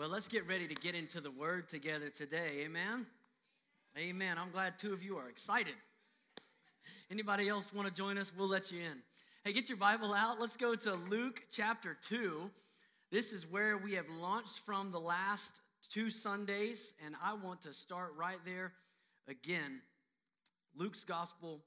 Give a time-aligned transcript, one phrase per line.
[0.00, 2.62] Well, let's get ready to get into the word together today.
[2.64, 3.04] Amen.
[3.98, 4.38] Amen.
[4.38, 5.74] I'm glad two of you are excited.
[7.10, 8.32] Anybody else want to join us?
[8.34, 9.02] We'll let you in.
[9.44, 10.40] Hey, get your Bible out.
[10.40, 12.50] Let's go to Luke chapter 2.
[13.12, 15.52] This is where we have launched from the last
[15.90, 18.72] two Sundays, and I want to start right there
[19.28, 19.82] again.
[20.74, 21.60] Luke's Gospel,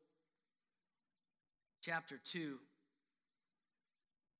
[1.84, 2.57] chapter 2.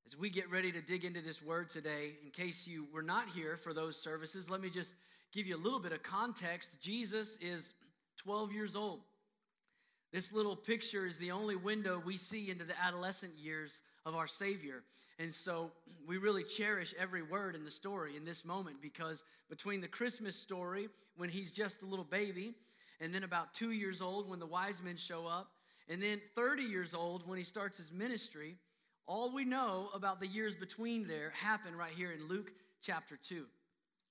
[0.05, 3.29] As we get ready to dig into this word today, in case you were not
[3.29, 4.95] here for those services, let me just
[5.31, 6.70] give you a little bit of context.
[6.81, 7.73] Jesus is
[8.17, 9.02] 12 years old.
[10.12, 14.27] This little picture is the only window we see into the adolescent years of our
[14.27, 14.84] Savior.
[15.17, 15.71] And so
[16.05, 20.35] we really cherish every word in the story in this moment because between the Christmas
[20.35, 22.54] story, when he's just a little baby,
[23.01, 25.49] and then about two years old when the wise men show up,
[25.90, 28.57] and then 30 years old when he starts his ministry,
[29.07, 33.45] all we know about the years between there happen right here in Luke chapter 2.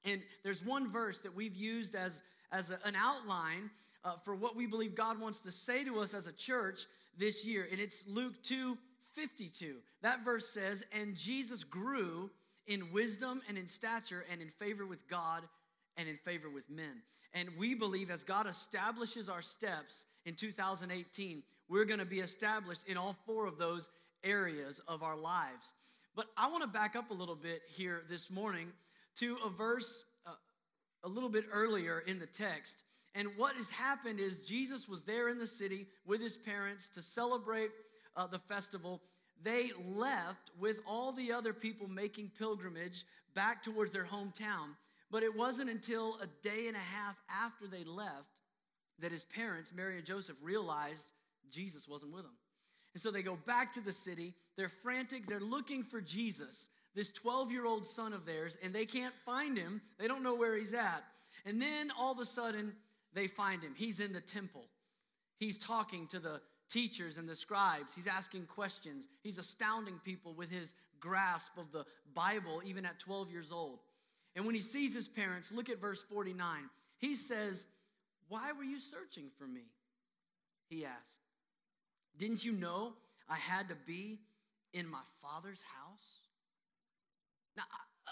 [0.05, 3.71] And there's one verse that we've used as, as a, an outline
[4.05, 7.45] uh, for what we believe God wants to say to us as a church this
[7.45, 7.67] year.
[7.71, 8.77] And it's Luke 2
[9.15, 9.77] 52.
[10.01, 12.31] That verse says, And Jesus grew
[12.67, 15.43] in wisdom and in stature and in favor with God
[15.97, 17.03] and in favor with men.
[17.35, 22.81] And we believe as God establishes our steps in 2018, we're going to be established
[22.87, 23.89] in all four of those
[24.25, 25.73] areas of our lives.
[26.15, 28.69] But I want to back up a little bit here this morning
[29.17, 30.33] to a verse uh,
[31.05, 32.83] a little bit earlier in the text.
[33.15, 37.03] And what has happened is Jesus was there in the city with his parents to
[37.03, 37.71] celebrate
[38.17, 39.01] uh, the festival.
[39.43, 44.77] They left with all the other people making pilgrimage back towards their hometown.
[45.11, 48.29] But it wasn't until a day and a half after they left
[48.99, 51.07] that his parents, Mary and Joseph, realized
[51.51, 52.33] Jesus wasn't with them.
[52.95, 54.35] And so they go back to the city.
[54.57, 55.27] They're frantic.
[55.27, 59.57] They're looking for Jesus, this 12 year old son of theirs, and they can't find
[59.57, 59.81] him.
[59.99, 61.05] They don't know where he's at.
[61.45, 62.73] And then all of a sudden,
[63.15, 63.75] they find him.
[63.77, 64.65] He's in the temple.
[65.39, 67.93] He's talking to the teachers and the scribes.
[67.95, 69.09] He's asking questions.
[69.23, 73.81] He's astounding people with his grasp of the Bible, even at 12 years old.
[74.37, 76.71] And when he sees his parents, look at verse 49.
[76.99, 77.67] He says,
[78.29, 79.65] Why were you searching for me?
[80.69, 81.22] He asked.
[82.19, 82.95] Didn't you know
[83.29, 84.21] I had to be
[84.73, 86.07] in my father's house?
[87.57, 87.65] Now,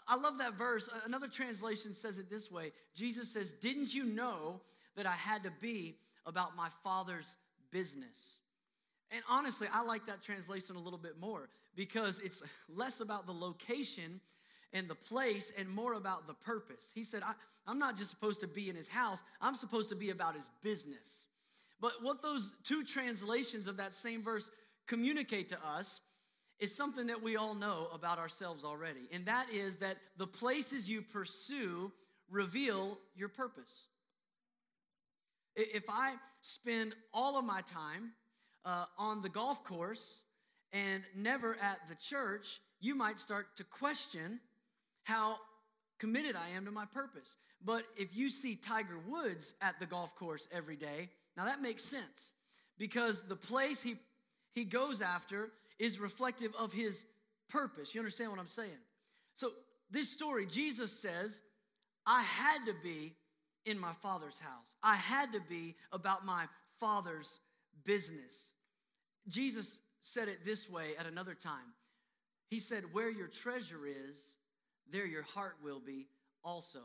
[0.06, 0.88] I love that verse.
[1.04, 4.60] Another translation says it this way Jesus says, Didn't you know
[4.96, 5.96] that I had to be
[6.26, 7.36] about my father's
[7.70, 8.38] business?
[9.12, 13.32] And honestly, I like that translation a little bit more because it's less about the
[13.32, 14.20] location
[14.72, 16.90] and the place and more about the purpose.
[16.94, 17.32] He said, I,
[17.70, 20.48] am not just supposed to be in his house, I'm supposed to be about his
[20.62, 21.24] business.
[21.80, 24.50] But what those two translations of that same verse
[24.86, 26.00] communicate to us
[26.58, 29.08] is something that we all know about ourselves already.
[29.12, 31.90] And that is that the places you pursue
[32.30, 33.86] reveal your purpose.
[35.56, 38.12] If I spend all of my time
[38.64, 40.20] uh, on the golf course
[40.72, 44.38] and never at the church, you might start to question
[45.04, 45.36] how
[45.98, 47.36] committed I am to my purpose.
[47.64, 51.82] But if you see Tiger Woods at the golf course every day, now that makes
[51.82, 52.34] sense
[52.76, 53.96] because the place he,
[54.52, 57.06] he goes after is reflective of his
[57.48, 57.94] purpose.
[57.94, 58.68] You understand what I'm saying?
[59.36, 59.52] So,
[59.90, 61.40] this story, Jesus says,
[62.06, 63.14] I had to be
[63.64, 66.44] in my father's house, I had to be about my
[66.78, 67.40] father's
[67.84, 68.52] business.
[69.26, 71.72] Jesus said it this way at another time.
[72.50, 74.36] He said, Where your treasure is,
[74.92, 76.06] there your heart will be
[76.44, 76.80] also.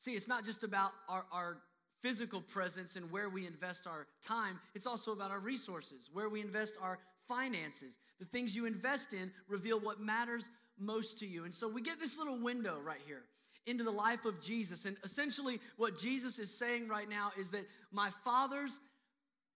[0.00, 1.58] See, it's not just about our, our
[2.02, 6.40] physical presence and where we invest our time, it's also about our resources, where we
[6.40, 6.98] invest our
[7.28, 7.98] finances.
[8.18, 11.44] The things you invest in reveal what matters most to you.
[11.44, 13.22] And so we get this little window right here
[13.66, 14.84] into the life of Jesus.
[14.84, 18.78] And essentially, what Jesus is saying right now is that my Father's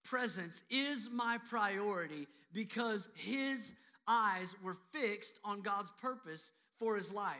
[0.04, 3.72] presence is my priority because his
[4.06, 7.36] eyes were fixed on God's purpose for his life.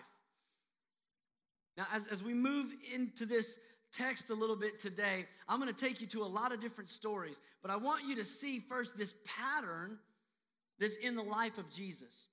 [1.77, 3.59] Now, as, as we move into this
[3.97, 6.91] text a little bit today, I'm going to take you to a lot of different
[6.91, 9.99] stories, but I want you to see first this pattern
[10.79, 12.27] that's in the life of Jesus.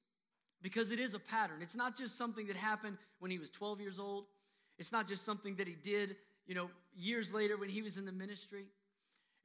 [0.61, 1.57] Because it is a pattern.
[1.61, 4.25] It's not just something that happened when he was 12 years old.
[4.79, 6.15] It's not just something that he did,
[6.47, 8.65] you know, years later when he was in the ministry.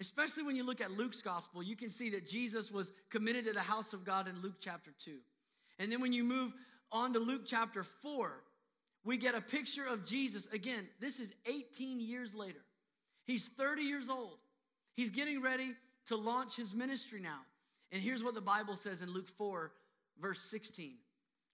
[0.00, 3.52] Especially when you look at Luke's gospel, you can see that Jesus was committed to
[3.52, 5.16] the house of God in Luke chapter 2.
[5.80, 6.52] And then when you move
[6.92, 8.32] on to Luke chapter 4,
[9.08, 10.48] we get a picture of Jesus.
[10.52, 12.60] Again, this is 18 years later.
[13.24, 14.36] He's 30 years old.
[14.96, 15.72] He's getting ready
[16.08, 17.38] to launch his ministry now.
[17.90, 19.72] And here's what the Bible says in Luke 4,
[20.20, 20.92] verse 16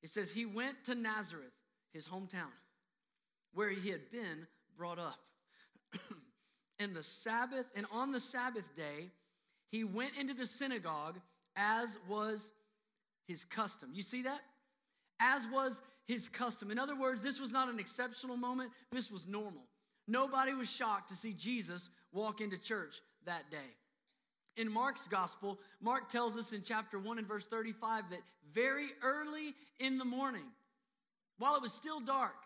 [0.03, 1.53] it says, He went to Nazareth,
[1.93, 2.51] his hometown.
[3.53, 5.21] where he had been brought up.
[6.81, 9.13] and the Sabbath, and on the Sabbath day,
[9.71, 11.21] he went into the synagogue
[11.55, 12.51] as was
[13.29, 13.91] his custom.
[13.93, 14.41] You see that?
[15.21, 16.71] As was his custom.
[16.71, 19.63] In other words, this was not an exceptional moment, this was normal.
[20.07, 23.75] Nobody was shocked to see Jesus walk into church that day.
[24.57, 28.21] In Mark's gospel, Mark tells us in chapter 1 and verse 35 that
[28.53, 30.45] very early in the morning,
[31.39, 32.37] while it was still dark,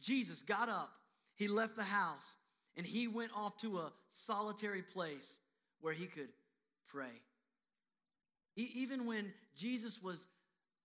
[0.00, 0.90] Jesus got up,
[1.36, 2.36] he left the house,
[2.76, 5.36] and he went off to a solitary place
[5.80, 6.30] where he could
[6.88, 7.20] pray.
[8.56, 10.26] even when Jesus was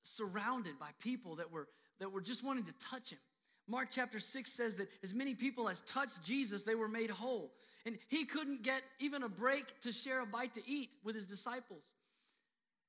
[0.03, 1.67] surrounded by people that were,
[1.99, 3.19] that were just wanting to touch him,
[3.67, 7.53] Mark chapter 6 says that as many people as touched Jesus, they were made whole.
[7.85, 11.25] And he couldn't get even a break to share a bite to eat with his
[11.25, 11.83] disciples.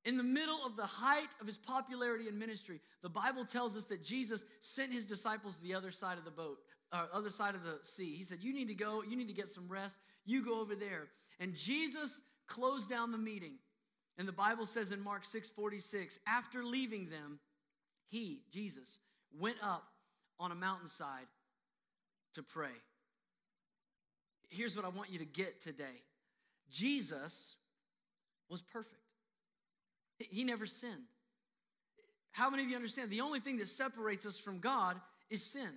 [0.05, 3.87] In the middle of the height of his popularity and ministry, the Bible tells us
[3.87, 6.59] that Jesus sent his disciples to the other side of the boat,
[6.93, 8.15] uh, other side of the sea.
[8.15, 9.97] He said, You need to go, you need to get some rest.
[10.27, 11.09] You go over there.
[11.41, 13.55] And Jesus closed down the meeting.
[14.17, 17.41] And the Bible says in Mark 6 46, after leaving them,
[18.09, 18.99] he, Jesus,
[19.39, 19.85] went up
[20.39, 21.27] on a mountainside
[22.35, 22.69] to pray.
[24.49, 26.03] Here's what I want you to get today
[26.71, 27.57] Jesus
[28.49, 29.01] was perfect,
[30.19, 31.05] he never sinned.
[32.33, 33.11] How many of you understand?
[33.11, 35.01] The only thing that separates us from God
[35.31, 35.71] is sin.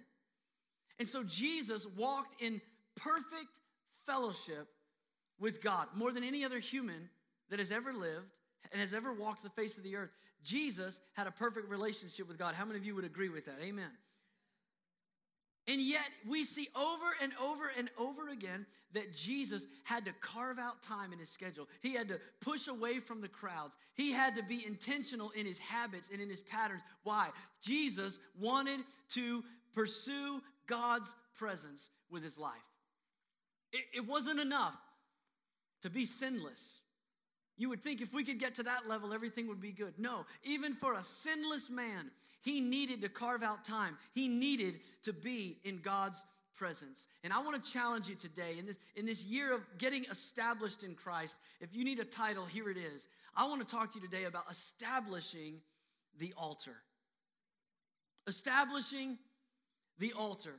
[0.98, 2.62] And so Jesus walked in
[2.96, 3.60] perfect
[4.08, 4.68] fellowship
[5.40, 7.10] with God more than any other human
[7.50, 8.34] that has ever lived
[8.72, 10.12] and has ever walked the face of the earth.
[10.44, 12.56] Jesus had a perfect relationship with God.
[12.56, 13.58] How many of you would agree with that?
[13.62, 13.90] Amen.
[15.70, 20.60] And yet, we see over and over and over again that Jesus had to carve
[20.60, 21.68] out time in his schedule.
[21.82, 23.76] He had to push away from the crowds.
[23.94, 26.84] He had to be intentional in his habits and in his patterns.
[27.04, 27.30] Why?
[27.62, 28.80] Jesus wanted
[29.10, 32.54] to pursue God's presence with his life.
[33.74, 34.78] It, it wasn't enough
[35.82, 36.80] to be sinless.
[37.58, 39.94] You would think if we could get to that level, everything would be good.
[39.98, 42.12] No, even for a sinless man,
[42.42, 43.98] he needed to carve out time.
[44.14, 46.24] He needed to be in God's
[46.56, 47.08] presence.
[47.24, 50.84] And I want to challenge you today in this, in this year of getting established
[50.84, 51.36] in Christ.
[51.60, 53.08] If you need a title, here it is.
[53.36, 55.56] I want to talk to you today about establishing
[56.20, 56.76] the altar.
[58.28, 59.18] Establishing
[60.00, 60.56] the altar.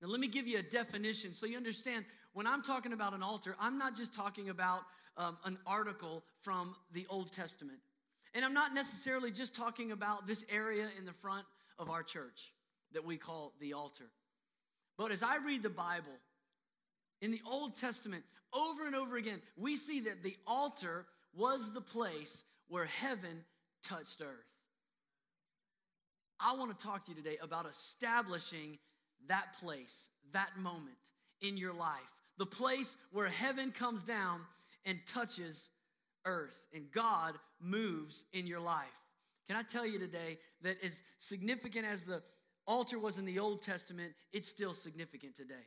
[0.00, 3.22] Now, let me give you a definition so you understand when I'm talking about an
[3.22, 4.82] altar, I'm not just talking about
[5.18, 7.78] um, an article from the Old Testament.
[8.34, 11.44] And I'm not necessarily just talking about this area in the front
[11.78, 12.52] of our church
[12.92, 14.10] that we call the altar.
[14.96, 16.16] But as I read the Bible,
[17.20, 21.80] in the Old Testament, over and over again, we see that the altar was the
[21.80, 23.44] place where heaven
[23.82, 24.46] touched earth.
[26.40, 28.78] I want to talk to you today about establishing
[29.26, 30.96] that place, that moment
[31.40, 31.98] in your life,
[32.38, 34.40] the place where heaven comes down
[34.84, 35.68] and touches
[36.24, 38.86] earth, and God moves in your life.
[39.46, 42.22] Can I tell you today that as significant as the
[42.66, 45.66] altar was in the Old Testament, it's still significant today.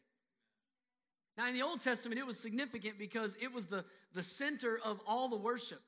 [1.37, 5.01] Now, in the Old Testament, it was significant because it was the, the center of
[5.07, 5.81] all the worship.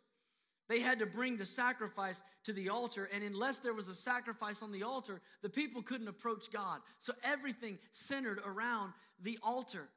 [0.69, 4.63] They had to bring the sacrifice to the altar, and unless there was a sacrifice
[4.63, 6.79] on the altar, the people couldn't approach God.
[6.99, 9.89] So everything centered around the altar.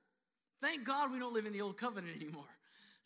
[0.61, 2.45] Thank God we don't live in the old covenant anymore.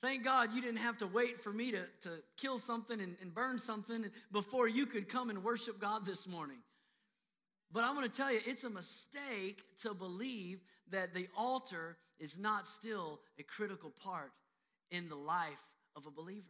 [0.02, 3.34] Thank God you didn't have to wait for me to, to kill something and, and
[3.34, 6.58] burn something before you could come and worship God this morning.
[7.72, 12.38] But I'm going to tell you, it's a mistake to believe that the altar is
[12.38, 14.32] not still a critical part
[14.90, 16.46] in the life of a believer.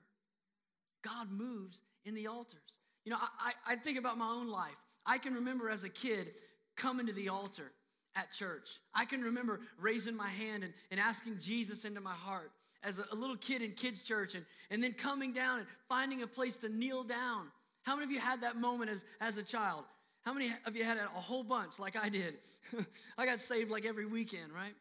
[1.03, 2.61] God moves in the altars.
[3.05, 4.71] You know, I, I think about my own life.
[5.05, 6.29] I can remember as a kid
[6.77, 7.73] coming to the altar
[8.15, 8.79] at church.
[8.95, 12.51] I can remember raising my hand and, and asking Jesus into my heart
[12.83, 16.27] as a, little kid in kids' church and, and then coming down and finding a
[16.27, 17.47] place to kneel down.
[17.83, 19.85] How many of you had that moment as, as a child?
[20.23, 22.35] How many of you had a whole bunch like I did?
[23.19, 24.75] I got saved like every weekend, right?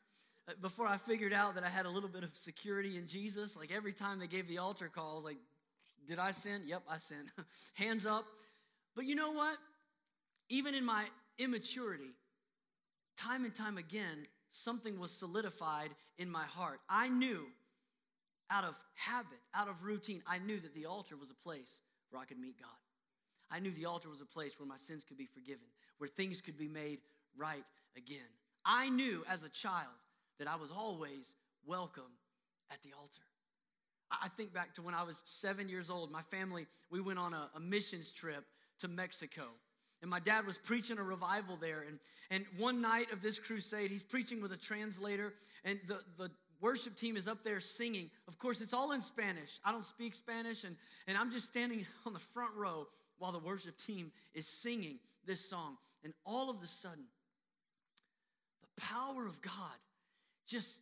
[0.48, 3.56] Uh, before I figured out that I had a little bit of security in Jesus,
[3.56, 5.38] like every time they gave the altar call, like,
[6.08, 6.64] did I sin?
[6.66, 7.32] Yep, I sinned.
[7.76, 8.26] Hands up.
[8.96, 9.58] But you know what?
[10.50, 11.06] Even in my
[11.38, 12.16] immaturity,
[13.16, 16.80] time and time again, something was solidified in my heart.
[16.90, 17.46] I knew
[18.52, 21.80] out of habit, out of routine, I knew that the altar was a place
[22.10, 22.70] where I could meet God.
[23.52, 25.66] I knew the altar was a place where my sins could be forgiven,
[25.98, 27.00] where things could be made
[27.38, 27.64] right
[27.98, 28.20] again.
[28.66, 29.88] I knew as a child
[30.38, 31.34] that I was always
[31.66, 32.12] welcome
[32.72, 33.22] at the altar.
[34.12, 36.12] I think back to when I was seven years old.
[36.12, 38.44] My family, we went on a, a missions trip
[38.80, 39.44] to Mexico.
[40.02, 41.86] And my dad was preaching a revival there.
[41.88, 42.00] And,
[42.32, 45.34] and one night of this crusade, he's preaching with a translator,
[45.66, 48.10] and the, the worship team is up there singing.
[48.28, 49.60] Of course, it's all in Spanish.
[49.64, 50.76] I don't speak Spanish, and,
[51.08, 52.88] and I'm just standing on the front row
[53.18, 55.78] while the worship team is singing this song.
[56.04, 57.04] And all of a sudden,
[58.62, 59.54] the power of God
[60.48, 60.80] just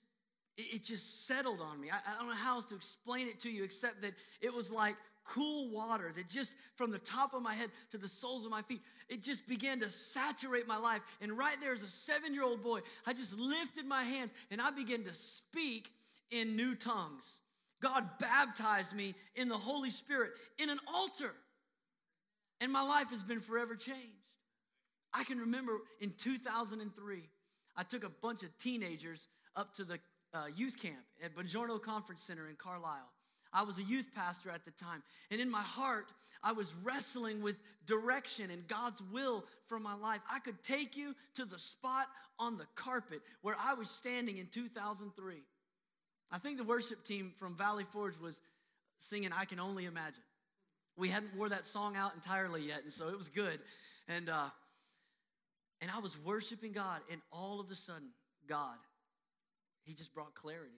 [0.58, 1.90] it, just settled on me.
[1.92, 4.72] I, I don't know how else to explain it to you except that it was
[4.72, 4.96] like
[5.28, 8.62] cool water that just from the top of my head to the soles of my
[8.62, 11.02] feet, it just began to saturate my life.
[11.22, 14.62] And right there, as a seven year old boy, I just lifted my hands and
[14.62, 15.92] I began to speak
[16.32, 17.40] in new tongues.
[17.82, 21.34] God baptized me in the Holy Spirit in an altar.
[22.60, 24.02] And my life has been forever changed.
[25.14, 27.30] I can remember in 2003,
[27.76, 30.00] I took a bunch of teenagers up to the
[30.34, 33.12] uh, youth camp at Buongiorno Conference Center in Carlisle.
[33.58, 35.02] I was a youth pastor at the time.
[35.32, 37.56] And in my heart, I was wrestling with
[37.88, 40.22] direction and God's will for my life.
[40.32, 42.06] I could take you to the spot
[42.38, 45.38] on the carpet where I was standing in 2003.
[46.30, 48.40] I think the worship team from Valley Forge was
[49.00, 50.22] singing I Can Only Imagine.
[50.96, 53.60] We hadn't wore that song out entirely yet, and so it was good.
[54.08, 54.50] And, uh,
[55.82, 58.10] and I was worshiping God, and all of a sudden,
[58.48, 58.78] God,
[59.84, 60.78] He just brought clarity.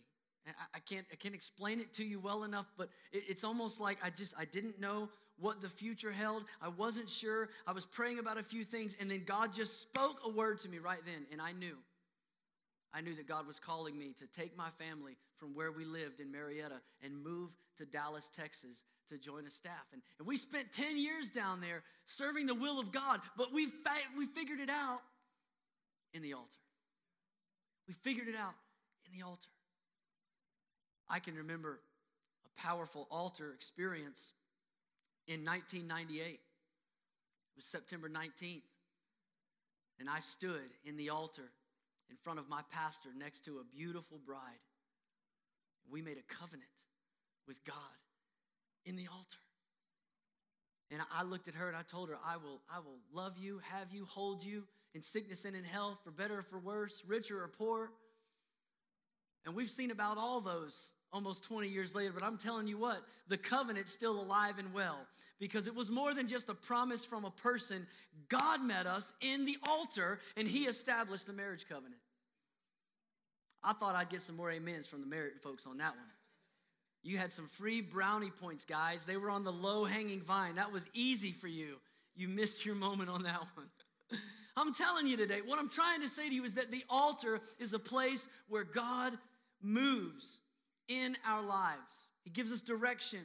[0.74, 4.10] I can't, I can't explain it to you well enough, but it's almost like I
[4.10, 6.43] just I didn't know what the future held.
[6.62, 7.50] I wasn't sure.
[7.67, 10.69] I was praying about a few things, and then God just spoke a word to
[10.69, 11.77] me right then, and I knew.
[12.93, 16.19] I knew that God was calling me to take my family from where we lived
[16.19, 18.77] in Marietta and move to Dallas, Texas
[19.10, 19.86] to join a staff.
[19.93, 23.67] And, and we spent 10 years down there serving the will of God, but we,
[23.67, 25.01] fa- we figured it out
[26.13, 26.50] in the altar.
[27.88, 28.53] We figured it out
[29.05, 29.50] in the altar.
[31.10, 31.80] I can remember
[32.46, 34.34] a powerful altar experience
[35.28, 36.22] in 1998.
[36.34, 36.39] It
[37.56, 38.62] was September 19th.
[40.00, 41.51] And I stood in the altar
[42.10, 44.39] in front of my pastor next to a beautiful bride.
[45.92, 46.70] We made a covenant
[47.48, 47.75] with God
[48.86, 49.39] in the altar.
[50.92, 53.60] And I looked at her and I told her, I will, I will love you,
[53.72, 54.63] have you, hold you
[54.96, 57.92] in sickness and in health, for better or for worse, richer or poor.
[59.46, 63.01] And we've seen about all those almost 20 years later, but I'm telling you what,
[63.28, 65.00] the covenant's still alive and well
[65.39, 67.88] because it was more than just a promise from a person.
[68.28, 72.01] God met us in the altar and He established the marriage covenant.
[73.63, 76.06] I thought I'd get some more amens from the married folks on that one.
[77.04, 79.06] You had some free brownie points, guys.
[79.06, 80.56] They were on the low hanging vine.
[80.56, 81.78] That was easy for you.
[82.16, 83.68] You missed your moment on that one.
[84.58, 87.39] I'm telling you today, what I'm trying to say to you is that the altar
[87.60, 89.13] is a place where God
[89.62, 90.39] moves
[90.89, 92.12] in our lives.
[92.24, 93.19] He gives us direction.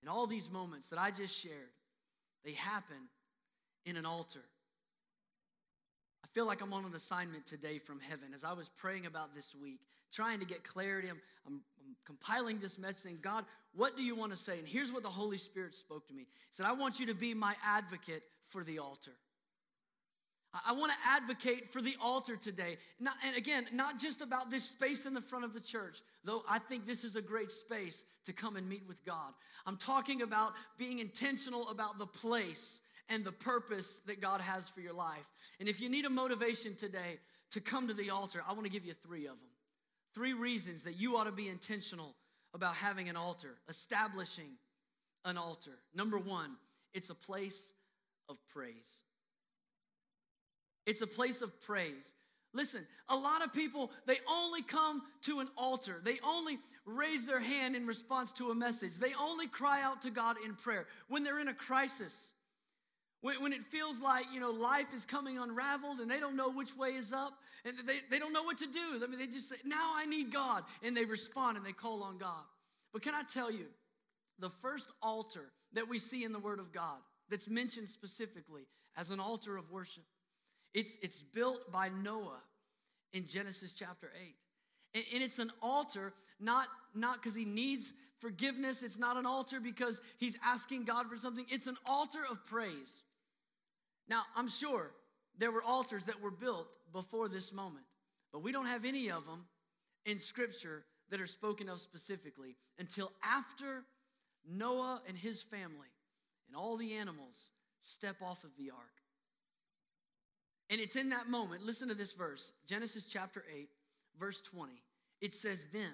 [0.00, 1.74] And all these moments that I just shared,
[2.44, 2.96] they happen
[3.84, 4.44] in an altar.
[6.24, 9.34] I feel like I'm on an assignment today from heaven as I was praying about
[9.34, 9.80] this week,
[10.12, 11.08] trying to get clarity.
[11.08, 14.58] I'm, I'm, I'm, compiling this message saying, God, what do you want to say?
[14.58, 16.22] And here's what the Holy Spirit spoke to me.
[16.22, 19.12] He said, I want you to be my advocate for the altar.
[20.52, 22.76] I want to advocate for the altar today.
[22.98, 26.42] Not, and again, not just about this space in the front of the church, though
[26.48, 29.32] I think this is a great space to come and meet with God.
[29.64, 34.80] I'm talking about being intentional about the place and the purpose that God has for
[34.80, 35.24] your life.
[35.60, 37.18] And if you need a motivation today
[37.52, 39.50] to come to the altar, I want to give you three of them.
[40.14, 42.16] Three reasons that you ought to be intentional
[42.54, 44.50] about having an altar, establishing
[45.24, 45.78] an altar.
[45.94, 46.56] Number one,
[46.92, 47.72] it's a place
[48.28, 49.04] of praise.
[50.86, 52.14] It's a place of praise.
[52.52, 56.00] Listen, a lot of people, they only come to an altar.
[56.02, 58.94] They only raise their hand in response to a message.
[58.96, 62.32] They only cry out to God in prayer when they're in a crisis.
[63.20, 66.50] When, when it feels like, you know, life is coming unraveled and they don't know
[66.50, 67.34] which way is up
[67.64, 69.00] and they, they don't know what to do.
[69.00, 70.64] I mean, they just say, now I need God.
[70.82, 72.42] And they respond and they call on God.
[72.92, 73.66] But can I tell you,
[74.40, 76.96] the first altar that we see in the Word of God
[77.28, 78.62] that's mentioned specifically
[78.96, 80.04] as an altar of worship
[80.74, 82.40] it's, it's built by Noah
[83.12, 84.34] in Genesis chapter 8.
[84.94, 88.82] And, and it's an altar, not not because he needs forgiveness.
[88.82, 91.46] It's not an altar because he's asking God for something.
[91.48, 93.02] It's an altar of praise.
[94.08, 94.90] Now, I'm sure
[95.38, 97.84] there were altars that were built before this moment,
[98.32, 99.46] but we don't have any of them
[100.04, 103.84] in Scripture that are spoken of specifically until after
[104.48, 105.88] Noah and his family
[106.48, 107.36] and all the animals
[107.82, 108.99] step off of the ark.
[110.70, 113.68] And it's in that moment, listen to this verse Genesis chapter 8,
[114.18, 114.72] verse 20.
[115.20, 115.92] It says, Then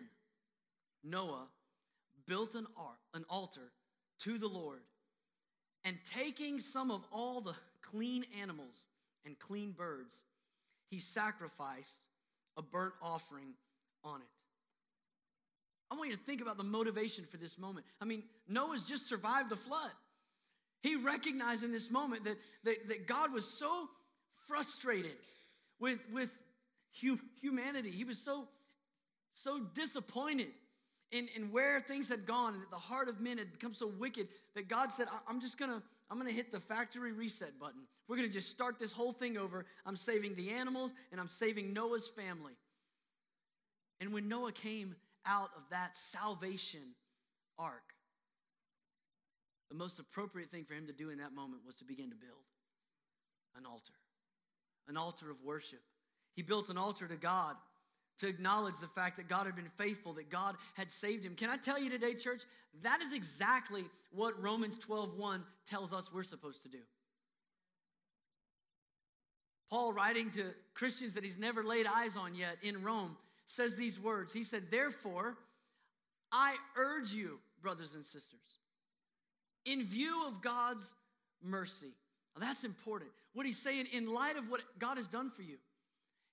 [1.02, 1.46] Noah
[2.26, 2.66] built an,
[3.14, 3.72] an altar
[4.20, 4.80] to the Lord
[5.84, 8.84] And taking some of all the clean animals
[9.24, 10.22] and clean birds,
[10.90, 12.04] he sacrificed
[12.56, 13.54] a burnt offering
[14.04, 14.26] on it.
[15.90, 17.86] I want you to think about the motivation for this moment.
[18.00, 19.92] I mean, Noah's just survived the flood.
[20.82, 23.88] He recognized in this moment that, that, that God was so
[24.46, 25.16] frustrated
[25.80, 26.36] with, with
[27.00, 27.90] hu- humanity.
[27.90, 28.48] He was so,
[29.34, 30.48] so disappointed
[31.12, 34.28] in, in where things had gone and the heart of men had become so wicked
[34.54, 37.82] that God said, I'm just gonna, I'm gonna hit the factory reset button.
[38.08, 39.66] We're gonna just start this whole thing over.
[39.84, 42.54] I'm saving the animals and I'm saving Noah's family.
[44.00, 46.94] And when Noah came out of that salvation
[47.58, 47.94] ark,
[49.70, 52.16] the most appropriate thing for him to do in that moment was to begin to
[52.16, 52.44] build
[53.56, 53.94] an altar,
[54.88, 55.80] an altar of worship.
[56.34, 57.56] He built an altar to God
[58.18, 61.34] to acknowledge the fact that God had been faithful, that God had saved him.
[61.34, 62.42] Can I tell you today, church,
[62.82, 66.82] that is exactly what Romans 12:1 tells us we're supposed to do.
[69.68, 73.16] Paul, writing to Christians that he's never laid eyes on yet in Rome,
[73.46, 74.32] says these words.
[74.32, 75.36] He said, Therefore,
[76.30, 78.60] I urge you, brothers and sisters,
[79.64, 80.92] in view of God's
[81.42, 81.94] mercy.
[82.38, 83.10] Now, that's important.
[83.32, 85.56] What he's saying, in light of what God has done for you,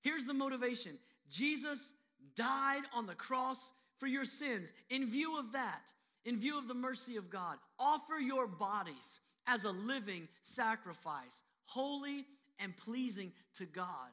[0.01, 0.97] here's the motivation
[1.29, 1.93] Jesus
[2.35, 4.71] died on the cross for your sins.
[4.89, 5.81] In view of that,
[6.25, 12.25] in view of the mercy of God, offer your bodies as a living sacrifice, holy
[12.59, 14.09] and pleasing to God.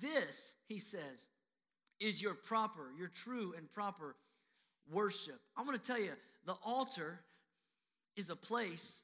[0.00, 1.28] This, he says,
[2.00, 4.16] is your proper, your true and proper
[4.92, 5.40] worship.
[5.56, 6.12] I'm to tell you,
[6.46, 7.20] the altar
[8.16, 9.02] is a place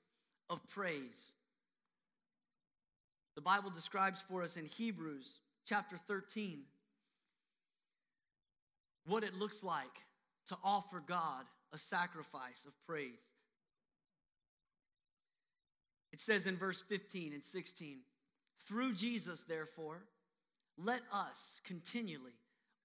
[0.49, 1.33] of praise.
[3.35, 6.63] The Bible describes for us in Hebrews chapter 13
[9.07, 9.87] what it looks like
[10.49, 13.13] to offer God a sacrifice of praise.
[16.13, 17.99] It says in verse 15 and 16,
[18.67, 20.03] through Jesus, therefore,
[20.77, 22.33] let us continually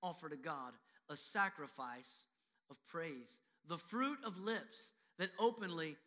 [0.01, 0.73] offer to God
[1.10, 2.25] a sacrifice
[2.69, 5.97] of praise, the fruit of lips that openly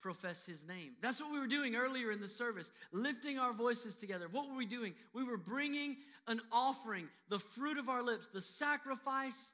[0.00, 0.92] profess his name.
[1.00, 4.28] That's what we were doing earlier in the service, lifting our voices together.
[4.30, 4.94] What were we doing?
[5.12, 9.52] We were bringing an offering, the fruit of our lips, the sacrifice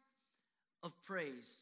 [0.82, 1.56] of praise.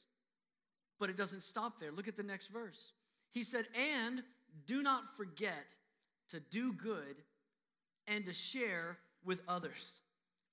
[0.98, 1.92] But it doesn't stop there.
[1.92, 2.92] Look at the next verse.
[3.32, 4.22] He said, And
[4.66, 5.66] do not forget
[6.30, 7.16] to do good
[8.06, 9.98] and to share with others.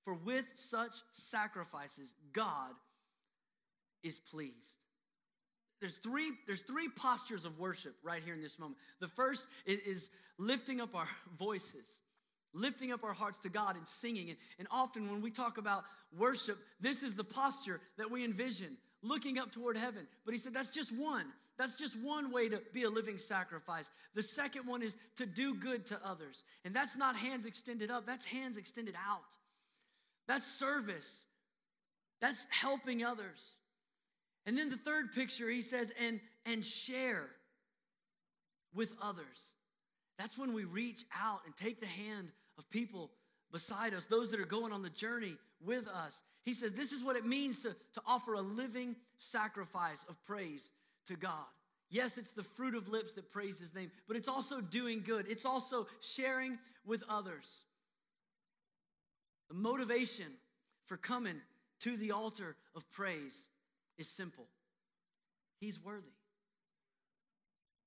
[0.04, 2.72] For with such sacrifices, God
[4.02, 4.79] is pleased.
[5.80, 8.78] There's three, there's three postures of worship right here in this moment.
[9.00, 11.86] The first is, is lifting up our voices,
[12.52, 14.28] lifting up our hearts to God and singing.
[14.28, 15.84] And, and often when we talk about
[16.16, 20.06] worship, this is the posture that we envision, looking up toward heaven.
[20.24, 21.26] But he said that's just one.
[21.56, 23.88] That's just one way to be a living sacrifice.
[24.14, 26.42] The second one is to do good to others.
[26.64, 29.20] And that's not hands extended up, that's hands extended out.
[30.26, 31.26] That's service.
[32.20, 33.56] That's helping others.
[34.50, 37.28] And then the third picture, he says, and, and share
[38.74, 39.52] with others.
[40.18, 43.12] That's when we reach out and take the hand of people
[43.52, 46.20] beside us, those that are going on the journey with us.
[46.42, 50.72] He says, This is what it means to, to offer a living sacrifice of praise
[51.06, 51.46] to God.
[51.88, 55.26] Yes, it's the fruit of lips that praise his name, but it's also doing good.
[55.28, 57.62] It's also sharing with others.
[59.46, 60.26] The motivation
[60.86, 61.40] for coming
[61.82, 63.46] to the altar of praise
[64.00, 64.46] is simple
[65.60, 66.08] He's worthy.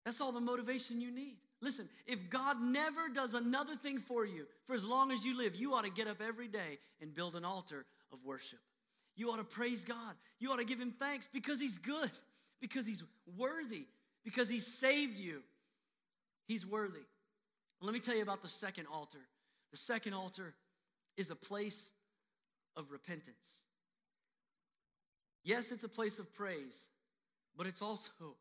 [0.06, 1.38] That's all the motivation you need.
[1.60, 5.56] Listen, if God never does another thing for you for as long as you live,
[5.56, 8.60] you ought to get up every day and build an altar of worship.
[9.16, 10.14] You ought to praise God.
[10.40, 12.12] You ought to give Him thanks because He's good,
[12.62, 13.04] because He's
[13.38, 13.86] worthy,
[14.24, 15.42] because He saved you.
[16.48, 17.06] He's worthy.
[17.82, 19.26] Let me tell you about the second altar.
[19.72, 20.54] The second altar
[21.18, 21.92] is a place
[22.76, 23.63] of repentance.
[25.44, 26.86] Yes, it's a place of praise,
[27.58, 28.36] but it's also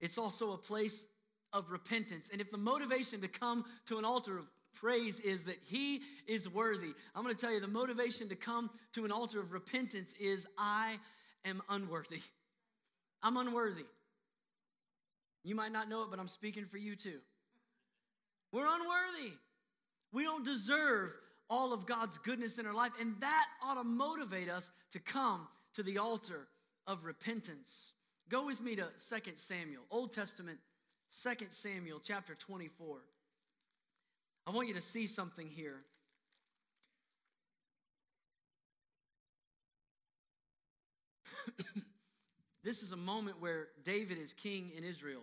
[0.00, 1.06] it's also a place
[1.52, 2.28] of repentance.
[2.32, 6.48] And if the motivation to come to an altar of praise is that he is
[6.48, 10.12] worthy, I'm going to tell you the motivation to come to an altar of repentance
[10.18, 10.98] is I
[11.44, 12.20] am unworthy.
[13.22, 13.84] I'm unworthy.
[15.44, 17.20] You might not know it, but I'm speaking for you too.
[18.52, 19.32] We're unworthy.
[20.12, 21.14] We don't deserve
[21.48, 25.48] all of God's goodness in our life, and that ought to motivate us to come
[25.74, 26.48] to the altar
[26.86, 27.92] of repentance.
[28.28, 30.58] Go with me to 2 Samuel, Old Testament,
[31.22, 32.98] 2 Samuel chapter 24.
[34.46, 35.82] I want you to see something here.
[42.64, 45.22] this is a moment where David is king in Israel.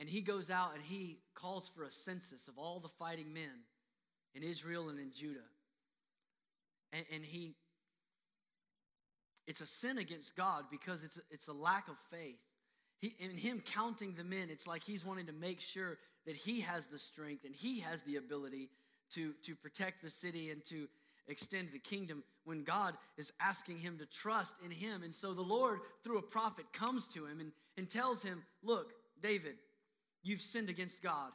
[0.00, 3.62] And he goes out and he calls for a census of all the fighting men
[4.34, 5.40] in Israel and in Judah.
[6.92, 7.54] And, and he,
[9.46, 12.38] it's a sin against God because it's a, it's a lack of faith.
[12.98, 16.60] He, in him counting the men, it's like he's wanting to make sure that he
[16.60, 18.70] has the strength and he has the ability
[19.14, 20.88] to, to protect the city and to
[21.28, 25.02] extend the kingdom when God is asking him to trust in him.
[25.02, 28.92] And so the Lord, through a prophet, comes to him and, and tells him, Look,
[29.22, 29.54] David,
[30.22, 31.30] you've sinned against God.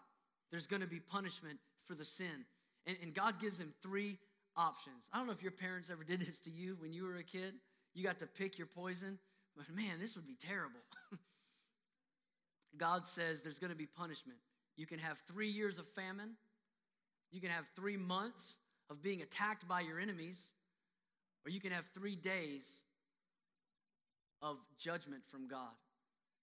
[0.52, 2.46] There's going to be punishment for the sin.
[2.88, 4.18] And, and God gives him three
[4.56, 5.06] options.
[5.14, 7.24] I don't know if your parents ever did this to you when you were a
[7.24, 7.54] kid.
[7.94, 9.20] You got to pick your poison,
[9.56, 10.80] but man, this would be terrible.
[12.78, 14.40] God says there's going to be punishment.
[14.76, 16.32] You can have three years of famine,
[17.32, 18.56] you can have three months
[18.90, 20.52] of being attacked by your enemies,
[21.46, 22.82] or you can have three days
[24.42, 25.74] of judgment from God.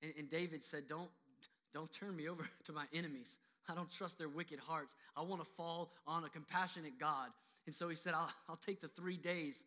[0.03, 1.11] And, and David said, Don't,
[1.73, 3.39] don't turn me over to my enemies.
[3.69, 4.95] I don't trust their wicked hearts.
[5.17, 7.29] I want to fall on a compassionate God.
[7.67, 9.63] And so he said, I'll, I'll take the three days.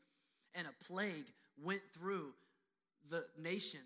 [0.55, 1.25] And a plague
[1.63, 2.33] went through
[3.09, 3.79] the nation,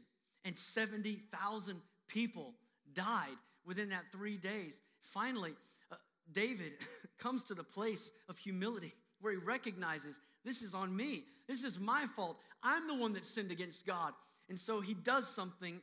[0.45, 2.53] and 70,000 people
[2.93, 4.75] died within that three days.
[5.03, 5.53] Finally,
[5.91, 5.95] uh,
[6.31, 6.73] David
[7.17, 11.23] comes to the place of humility where he recognizes this is on me.
[11.47, 12.37] This is my fault.
[12.63, 14.13] I'm the one that sinned against God.
[14.49, 15.79] And so he does something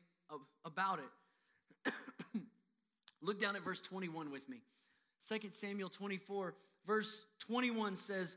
[0.65, 1.93] about it.
[3.21, 4.59] Look down at verse 21 with me.
[5.29, 6.55] 2 Samuel 24,
[6.87, 8.37] verse 21 says,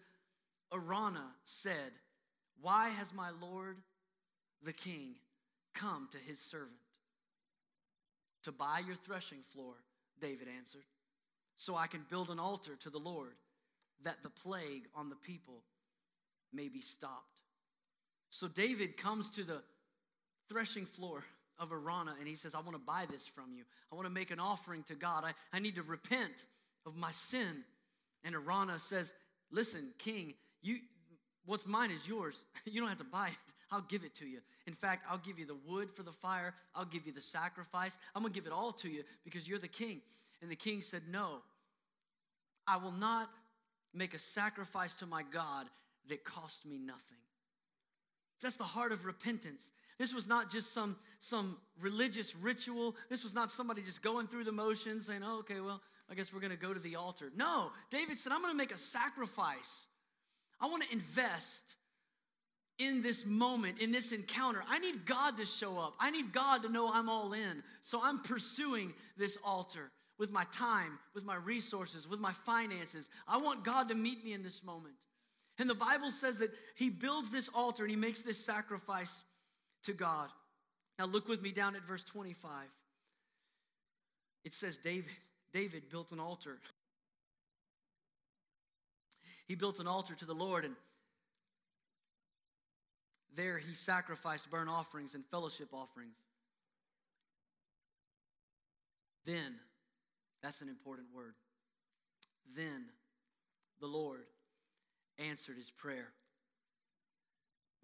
[0.74, 1.92] Araunah said,
[2.62, 3.78] Why has my Lord
[4.64, 5.16] the king
[5.74, 6.72] come to his servant?
[8.44, 9.76] To buy your threshing floor,
[10.20, 10.84] David answered,
[11.58, 13.36] so I can build an altar to the Lord,
[14.04, 15.62] that the plague on the people
[16.52, 17.40] may be stopped.
[18.32, 19.62] So David comes to the
[20.50, 21.24] threshing floor
[21.60, 23.64] of Araunah and he says, I want to buy this from you.
[23.92, 25.24] I want to make an offering to God.
[25.26, 26.34] I, I need to repent
[26.86, 27.64] of my sin.
[28.24, 29.14] And Araunah says,
[29.52, 30.78] Listen, king, you
[31.46, 32.40] what's mine is yours.
[32.66, 33.54] You don't have to buy it.
[33.72, 34.40] I'll give it to you.
[34.68, 36.54] In fact, I'll give you the wood for the fire.
[36.76, 37.98] I'll give you the sacrifice.
[38.14, 40.02] I'm going to give it all to you because you're the king.
[40.42, 41.38] And the king said, No,
[42.68, 43.30] I will not
[43.94, 45.68] make a sacrifice to my God
[46.10, 47.18] that cost me nothing.
[48.42, 49.70] That's the heart of repentance.
[50.02, 52.96] This was not just some, some religious ritual.
[53.08, 56.34] This was not somebody just going through the motions saying, oh, okay, well, I guess
[56.34, 57.32] we're going to go to the altar.
[57.36, 59.86] No, David said, I'm going to make a sacrifice.
[60.60, 61.76] I want to invest
[62.80, 64.64] in this moment, in this encounter.
[64.68, 65.94] I need God to show up.
[66.00, 67.62] I need God to know I'm all in.
[67.84, 73.08] So I'm pursuing this altar with my time, with my resources, with my finances.
[73.28, 74.96] I want God to meet me in this moment.
[75.60, 79.22] And the Bible says that he builds this altar and he makes this sacrifice
[79.84, 80.30] to God.
[81.00, 82.52] Now look with me down at verse 25.
[84.44, 85.12] It says David
[85.54, 86.60] David built an altar.
[89.48, 90.76] He built an altar to the Lord and
[93.36, 96.16] there he sacrificed burnt offerings and fellowship offerings.
[99.26, 99.56] Then,
[100.42, 101.36] that's an important word.
[102.56, 102.86] Then
[103.80, 104.26] the Lord
[105.20, 106.10] answered his prayer.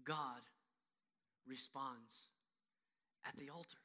[0.04, 0.40] God
[1.48, 2.28] responds
[3.26, 3.78] at the altar.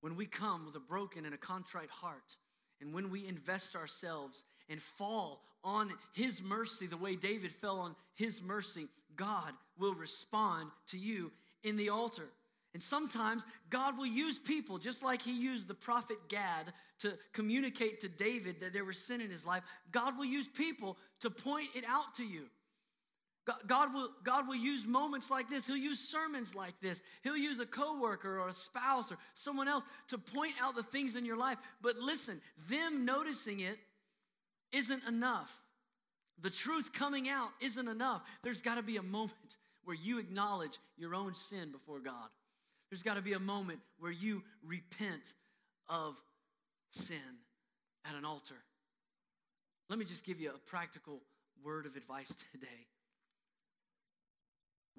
[0.00, 2.36] When we come with a broken and a contrite heart,
[2.80, 7.96] and when we invest ourselves and fall on His mercy, the way David fell on
[8.14, 11.32] His mercy, God will respond to you
[11.64, 12.28] in the altar.
[12.74, 18.00] And sometimes God will use people, just like He used the prophet Gad to communicate
[18.00, 19.62] to David that there was sin in his life.
[19.92, 22.44] God will use people to point it out to you.
[23.66, 25.66] God will, God will use moments like this.
[25.66, 27.00] He'll use sermons like this.
[27.22, 31.14] He'll use a coworker or a spouse or someone else to point out the things
[31.14, 31.58] in your life.
[31.80, 33.78] But listen, them noticing it
[34.72, 35.54] isn't enough.
[36.42, 38.22] The truth coming out isn't enough.
[38.42, 42.28] There's got to be a moment where you acknowledge your own sin before God.
[42.90, 45.34] There's got to be a moment where you repent
[45.88, 46.20] of
[46.90, 47.16] sin
[48.04, 48.56] at an altar.
[49.88, 51.20] Let me just give you a practical
[51.64, 52.86] word of advice today.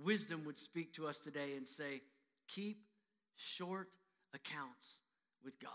[0.03, 2.01] Wisdom would speak to us today and say,
[2.47, 2.83] keep
[3.35, 3.89] short
[4.33, 4.99] accounts
[5.43, 5.71] with God.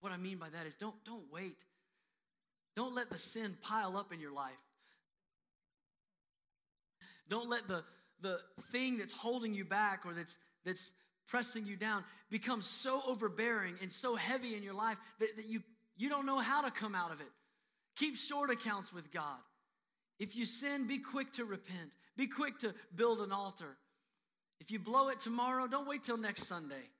[0.00, 1.64] What I mean by that is don't, don't wait.
[2.74, 4.52] Don't let the sin pile up in your life.
[7.28, 7.82] Don't let the,
[8.20, 8.38] the
[8.70, 10.92] thing that's holding you back or that's, that's
[11.26, 15.62] pressing you down become so overbearing and so heavy in your life that, that you,
[15.96, 17.30] you don't know how to come out of it.
[17.96, 19.38] Keep short accounts with God.
[20.18, 21.90] If you sin, be quick to repent.
[22.16, 23.76] Be quick to build an altar.
[24.60, 26.90] If you blow it tomorrow, don't wait till next Sunday.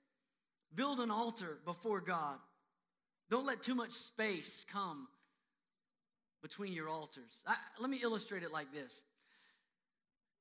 [0.74, 2.36] Build an altar before God.
[3.30, 5.08] Don't let too much space come
[6.42, 7.42] between your altars.
[7.46, 9.02] I, let me illustrate it like this.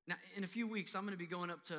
[0.06, 1.74] Now, in a few weeks, I'm going to be going up to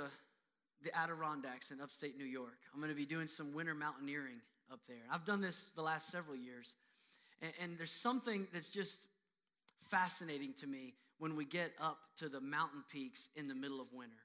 [0.83, 2.57] the Adirondacks in upstate New York.
[2.73, 4.97] I'm going to be doing some winter mountaineering up there.
[5.11, 6.75] I've done this the last several years.
[7.41, 9.07] And, and there's something that's just
[9.89, 13.87] fascinating to me when we get up to the mountain peaks in the middle of
[13.91, 14.15] winter.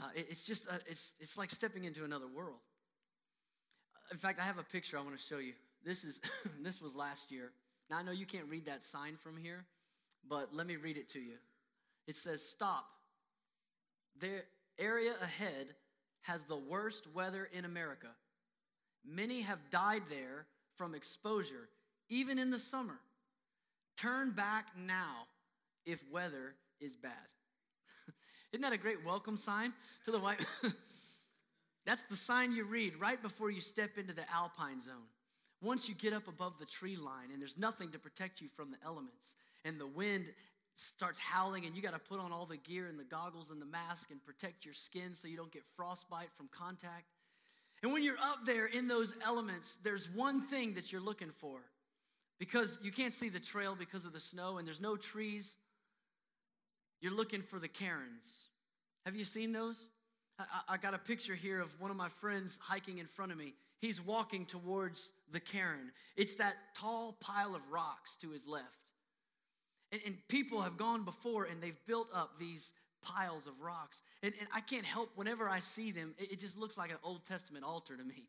[0.00, 2.58] Uh, it, it's just, uh, it's, it's like stepping into another world.
[4.10, 5.54] In fact, I have a picture I want to show you.
[5.84, 6.20] This is
[6.62, 7.52] this was last year.
[7.90, 9.64] Now I know you can't read that sign from here,
[10.28, 11.36] but let me read it to you.
[12.06, 12.86] It says, "Stop.
[14.20, 14.42] The
[14.78, 15.74] area ahead
[16.22, 18.08] has the worst weather in America.
[19.04, 21.68] Many have died there from exposure,
[22.08, 22.98] even in the summer.
[23.96, 25.26] Turn back now
[25.86, 27.12] if weather is bad."
[28.52, 29.72] Isn't that a great welcome sign
[30.04, 30.44] to the white?
[31.86, 35.08] That's the sign you read right before you step into the alpine zone.
[35.60, 38.70] Once you get up above the tree line and there's nothing to protect you from
[38.70, 40.26] the elements, and the wind
[40.76, 43.60] starts howling, and you got to put on all the gear and the goggles and
[43.60, 47.04] the mask and protect your skin so you don't get frostbite from contact.
[47.82, 51.60] And when you're up there in those elements, there's one thing that you're looking for
[52.38, 55.54] because you can't see the trail because of the snow and there's no trees.
[57.00, 58.48] You're looking for the cairns.
[59.04, 59.86] Have you seen those?
[60.38, 63.38] I, I, got a picture here of one of my friends hiking in front of
[63.38, 63.54] me.
[63.80, 65.92] He's walking towards the cairn.
[66.16, 68.64] It's that tall pile of rocks to his left.
[69.92, 74.02] And, and people have gone before and they've built up these piles of rocks.
[74.22, 76.98] And, and I can't help, whenever I see them, it, it just looks like an
[77.04, 78.26] Old Testament altar to me.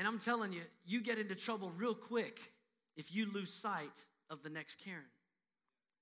[0.00, 2.40] And I'm telling you, you get into trouble real quick
[2.96, 5.04] if you lose sight of the next cairn.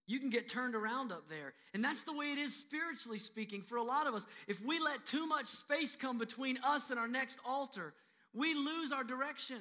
[0.07, 1.53] You can get turned around up there.
[1.75, 4.25] And that's the way it is spiritually speaking for a lot of us.
[4.47, 7.93] If we let too much space come between us and our next altar,
[8.33, 9.59] we lose our direction.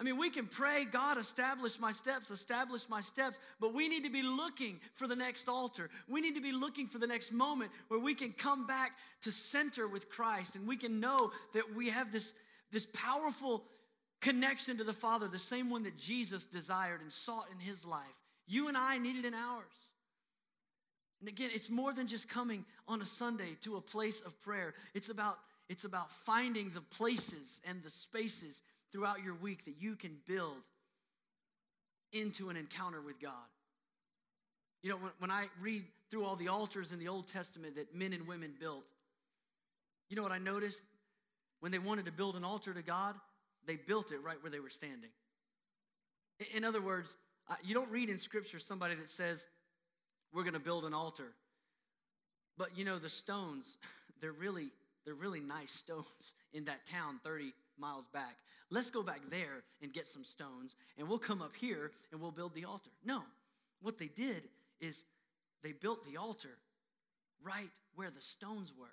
[0.00, 4.04] I mean, we can pray, God, establish my steps, establish my steps, but we need
[4.04, 5.90] to be looking for the next altar.
[6.08, 9.30] We need to be looking for the next moment where we can come back to
[9.30, 12.32] center with Christ and we can know that we have this,
[12.74, 13.64] this powerful
[14.20, 18.02] connection to the Father, the same one that Jesus desired and sought in his life.
[18.46, 19.64] You and I need it in ours.
[21.20, 24.74] And again, it's more than just coming on a Sunday to a place of prayer.
[24.92, 28.60] It's about, it's about finding the places and the spaces
[28.92, 30.56] throughout your week that you can build
[32.12, 33.32] into an encounter with God.
[34.82, 37.94] You know, when, when I read through all the altars in the Old Testament that
[37.94, 38.84] men and women built,
[40.10, 40.82] you know what I noticed?
[41.60, 43.14] When they wanted to build an altar to God,
[43.66, 45.10] they built it right where they were standing.
[46.54, 47.16] In other words,
[47.62, 49.46] you don't read in Scripture somebody that says,
[50.32, 51.32] we're going to build an altar.
[52.58, 53.76] But you know, the stones,
[54.20, 54.70] they're really,
[55.04, 58.36] they're really nice stones in that town 30 miles back.
[58.70, 62.30] Let's go back there and get some stones, and we'll come up here and we'll
[62.30, 62.90] build the altar.
[63.04, 63.22] No,
[63.82, 64.48] what they did
[64.80, 65.04] is
[65.62, 66.56] they built the altar
[67.42, 68.86] right where the stones were.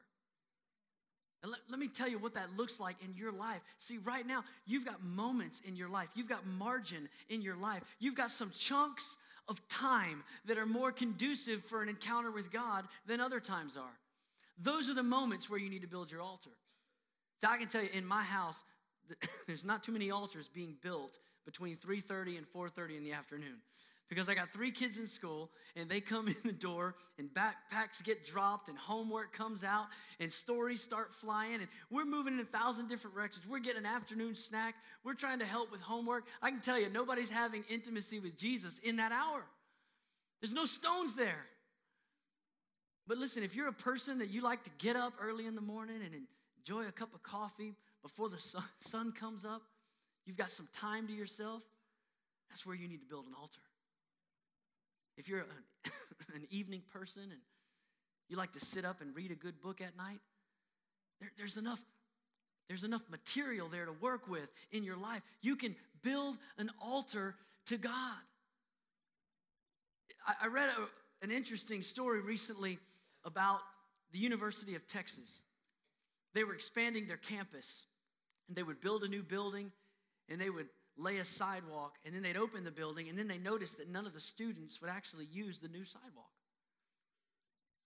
[1.44, 3.62] And let, let me tell you what that looks like in your life.
[3.78, 7.82] See, right now, you've got moments in your life, you've got margin in your life,
[8.00, 12.86] you've got some chunks of time that are more conducive for an encounter with God
[13.08, 13.98] than other times are.
[14.62, 16.52] Those are the moments where you need to build your altar.
[17.42, 18.64] So I can tell you, in my house,
[19.48, 23.58] there's not too many altars being built between 3:30 and 4:30 in the afternoon
[24.12, 28.04] because I got three kids in school and they come in the door and backpacks
[28.04, 29.86] get dropped and homework comes out
[30.20, 33.46] and stories start flying and we're moving in a thousand different directions.
[33.48, 34.76] We're getting an afternoon snack.
[35.06, 36.26] We're trying to help with homework.
[36.42, 39.46] I can tell you, nobody's having intimacy with Jesus in that hour.
[40.42, 41.46] There's no stones there.
[43.08, 45.62] But listen, if you're a person that you like to get up early in the
[45.62, 46.14] morning and
[46.58, 48.40] enjoy a cup of coffee before the
[48.82, 49.62] sun, comes up,
[50.26, 51.64] you've got some time to yourself,
[52.50, 53.62] that's where you need to build an altar.
[55.18, 55.46] If you're an,
[56.36, 57.42] an evening person and
[58.30, 60.20] you like to sit up and read a good book at night,
[61.20, 61.82] there, there's enough
[62.68, 65.22] there's enough material there to work with in your life.
[65.42, 67.94] You can build an altar to God.
[70.26, 72.80] I, I read a, an interesting story recently
[73.26, 73.60] about
[74.14, 75.42] the University of Texas.
[76.34, 77.88] They were expanding their campus,
[78.48, 79.74] and they would build a new building,
[80.30, 83.38] and they would lay a sidewalk, and then they'd open the building, and then they
[83.38, 86.32] noticed that none of the students would actually use the new sidewalk.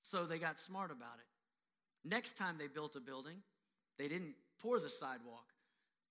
[0.02, 2.08] So they got smart about it.
[2.08, 3.38] Next time they built a building,
[3.98, 5.46] they didn't pour the sidewalk.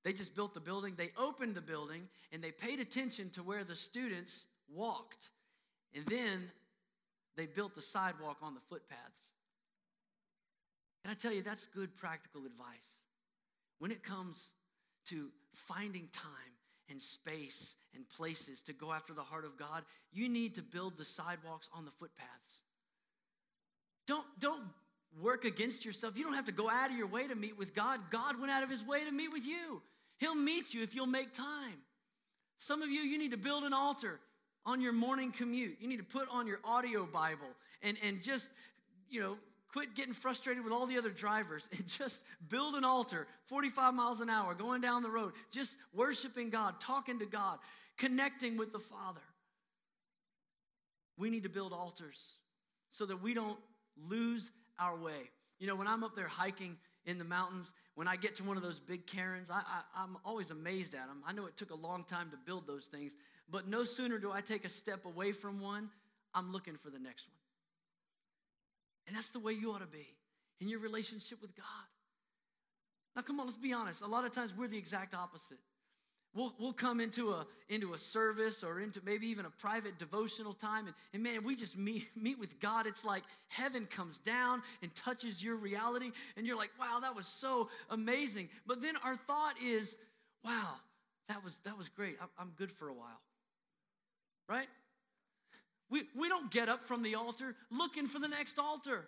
[0.04, 3.64] They just built the building, they opened the building, and they paid attention to where
[3.64, 5.30] the students walked.
[5.94, 6.50] And then
[7.36, 9.32] they built the sidewalk on the footpaths.
[11.04, 12.98] And I tell you, that's good practical advice.
[13.78, 14.50] when it comes
[15.06, 16.54] to finding time
[16.90, 20.98] and space and places to go after the heart of God, you need to build
[20.98, 22.60] the sidewalks on the footpaths.
[24.06, 24.62] Don't, don't
[25.22, 26.16] work against yourself.
[26.16, 28.00] You don't have to go out of your way to meet with God.
[28.10, 29.80] God went out of his way to meet with you.
[30.18, 31.78] He'll meet you if you'll make time.
[32.58, 34.20] Some of you, you need to build an altar
[34.66, 35.76] on your morning commute.
[35.80, 37.48] You need to put on your audio Bible
[37.82, 38.48] and, and just,
[39.10, 39.36] you know,
[39.74, 44.20] quit getting frustrated with all the other drivers and just build an altar 45 miles
[44.20, 47.58] an hour going down the road, just worshiping God, talking to God,
[47.98, 49.20] connecting with the Father.
[51.18, 52.34] We need to build altars
[52.92, 53.58] so that we don't
[54.08, 55.30] lose our way.
[55.58, 58.56] You know, when I'm up there hiking in the mountains, when I get to one
[58.56, 59.60] of those big cairns, I,
[59.96, 61.20] I'm always amazed at them.
[61.26, 63.16] I know it took a long time to build those things,
[63.50, 65.90] but no sooner do I take a step away from one,
[66.32, 67.43] I'm looking for the next one.
[69.06, 70.06] And that's the way you ought to be
[70.60, 71.64] in your relationship with God.
[73.16, 74.02] Now, come on, let's be honest.
[74.02, 75.58] A lot of times we're the exact opposite.
[76.34, 80.52] We'll, we'll come into a, into a service or into maybe even a private devotional
[80.52, 82.86] time, and, and man, we just meet, meet with God.
[82.86, 87.26] It's like heaven comes down and touches your reality, and you're like, wow, that was
[87.26, 88.48] so amazing.
[88.66, 89.96] But then our thought is,
[90.44, 90.74] wow,
[91.28, 92.16] that was, that was great.
[92.20, 93.20] I'm, I'm good for a while.
[94.48, 94.66] Right?
[95.94, 99.06] We, we don't get up from the altar looking for the next altar.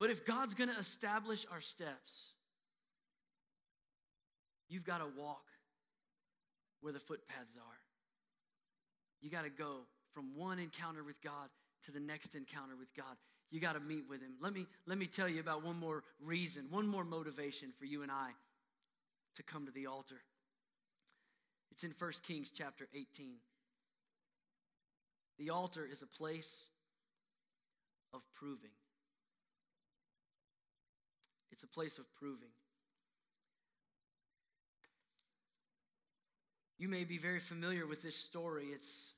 [0.00, 2.28] But if God's going to establish our steps,
[4.70, 5.44] you've got to walk
[6.80, 7.80] where the footpaths are.
[9.20, 9.80] You got to go
[10.14, 11.50] from one encounter with God
[11.84, 13.14] to the next encounter with God.
[13.50, 14.36] You got to meet with him.
[14.40, 18.02] Let me let me tell you about one more reason, one more motivation for you
[18.02, 18.30] and I
[19.36, 20.22] to come to the altar.
[21.70, 23.34] It's in 1 Kings chapter 18.
[25.38, 26.68] The altar is a place
[28.12, 28.70] of proving.
[31.50, 32.50] It's a place of proving.
[36.78, 38.66] You may be very familiar with this story.
[38.72, 39.12] It's,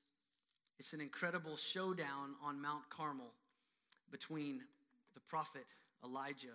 [0.79, 3.33] it's an incredible showdown on Mount Carmel
[4.11, 4.61] between
[5.14, 5.64] the prophet
[6.05, 6.48] Elijah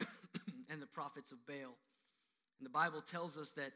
[0.70, 1.76] and the prophets of Baal.
[2.58, 3.72] And the Bible tells us that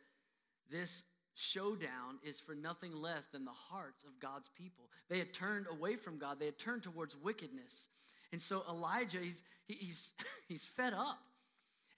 [0.71, 1.03] this
[1.35, 4.89] showdown is for nothing less than the hearts of God's people.
[5.09, 7.87] They had turned away from God, they had turned towards wickedness.
[8.33, 10.11] And so Elijah, he's, he's,
[10.49, 11.19] he's fed up.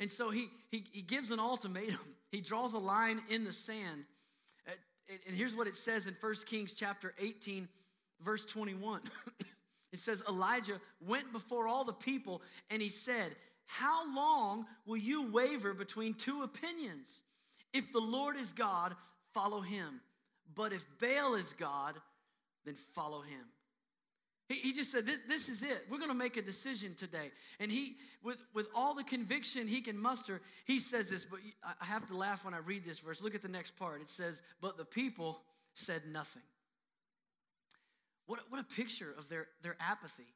[0.00, 2.00] And so he, he, he gives an ultimatum.
[2.32, 4.04] He draws a line in the sand.
[4.66, 4.72] Uh,
[5.26, 7.68] and here's what it says in 1 Kings chapter 18,
[8.24, 9.02] verse 21.
[9.92, 12.40] it says, Elijah went before all the people
[12.70, 17.20] and he said, How long will you waver between two opinions?
[17.74, 18.94] If the Lord is God,
[19.34, 20.00] follow him.
[20.54, 21.94] But if Baal is God,
[22.64, 23.44] then follow him.
[24.48, 25.86] He, he just said, this, this is it.
[25.90, 27.30] We're going to make a decision today.
[27.58, 31.40] And he, with, with all the conviction he can muster, he says this, but
[31.80, 33.22] I have to laugh when I read this verse.
[33.22, 34.00] Look at the next part.
[34.00, 35.40] It says, But the people
[35.74, 36.42] said nothing.
[38.26, 40.28] What, what a picture of their, their apathy,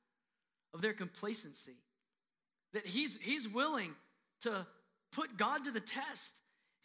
[0.74, 1.76] of their complacency.
[2.72, 3.94] That he's, he's willing
[4.42, 4.66] to
[5.12, 6.34] put God to the test.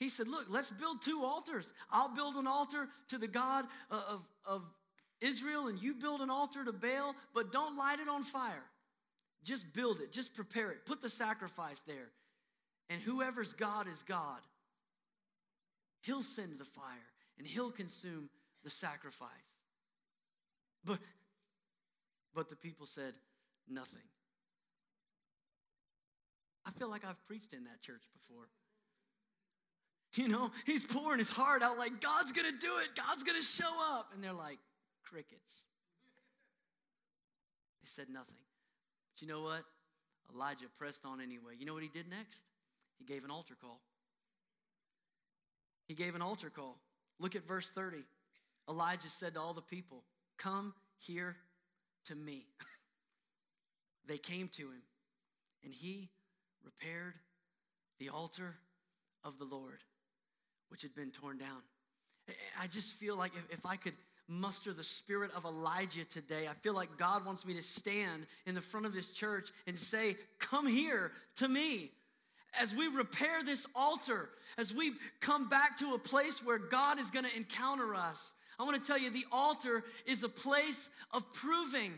[0.01, 1.71] He said, Look, let's build two altars.
[1.91, 4.63] I'll build an altar to the God uh, of, of
[5.21, 8.63] Israel, and you build an altar to Baal, but don't light it on fire.
[9.43, 12.09] Just build it, just prepare it, put the sacrifice there.
[12.89, 14.39] And whoever's God is God.
[16.01, 18.29] He'll send the fire and he'll consume
[18.63, 19.29] the sacrifice.
[20.83, 20.97] But
[22.33, 23.13] but the people said
[23.69, 24.01] nothing.
[26.65, 28.47] I feel like I've preached in that church before.
[30.13, 33.71] You know, he's pouring his heart out like, God's gonna do it, God's gonna show
[33.93, 34.12] up.
[34.13, 34.60] And they're like,
[35.04, 35.63] crickets.
[37.82, 38.36] They said nothing.
[39.13, 39.63] But you know what?
[40.34, 41.54] Elijah pressed on anyway.
[41.58, 42.41] You know what he did next?
[42.97, 43.80] He gave an altar call.
[45.88, 46.78] He gave an altar call.
[47.19, 47.97] Look at verse 30.
[48.69, 50.04] Elijah said to all the people,
[50.38, 51.35] Come here
[52.06, 52.46] to me.
[54.08, 54.81] they came to him,
[55.63, 56.10] and he
[56.63, 57.15] repaired
[58.00, 58.56] the altar
[59.23, 59.79] of the Lord
[60.72, 61.62] which had been torn down.
[62.60, 63.94] I just feel like if, if I could
[64.28, 68.56] muster the spirit of Elijah today, I feel like God wants me to stand in
[68.56, 71.92] the front of this church and say, Come here to me.
[72.60, 77.10] As we repair this altar, as we come back to a place where God is
[77.10, 81.32] going to encounter us, I want to tell you the altar is a place of
[81.34, 81.94] proving.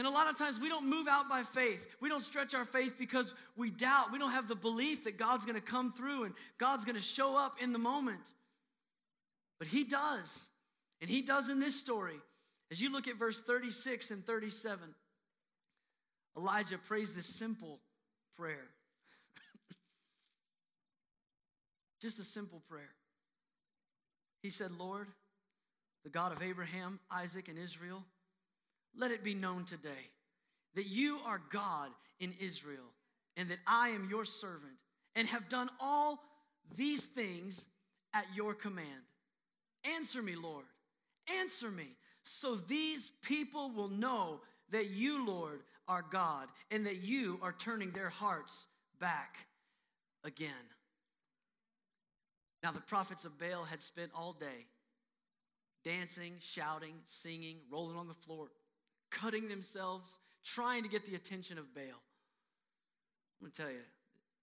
[0.00, 1.86] And a lot of times we don't move out by faith.
[2.00, 4.10] We don't stretch our faith because we doubt.
[4.10, 7.02] We don't have the belief that God's going to come through and God's going to
[7.02, 8.22] show up in the moment.
[9.58, 10.48] But He does.
[11.02, 12.18] And He does in this story.
[12.70, 14.88] As you look at verse 36 and 37,
[16.34, 17.78] Elijah prays this simple
[18.38, 18.70] prayer
[22.00, 22.94] Just a simple prayer.
[24.42, 25.08] He said, Lord,
[26.04, 28.02] the God of Abraham, Isaac, and Israel,
[28.96, 30.10] let it be known today
[30.74, 32.92] that you are God in Israel
[33.36, 34.74] and that I am your servant
[35.14, 36.20] and have done all
[36.76, 37.64] these things
[38.14, 38.86] at your command.
[39.84, 40.64] Answer me, Lord.
[41.38, 41.86] Answer me,
[42.22, 47.90] so these people will know that you, Lord, are God and that you are turning
[47.90, 48.66] their hearts
[49.00, 49.36] back
[50.24, 50.50] again.
[52.62, 54.66] Now, the prophets of Baal had spent all day
[55.82, 58.48] dancing, shouting, singing, rolling on the floor,
[59.10, 61.84] cutting themselves, trying to get the attention of Baal.
[61.84, 63.82] I'm going to tell you,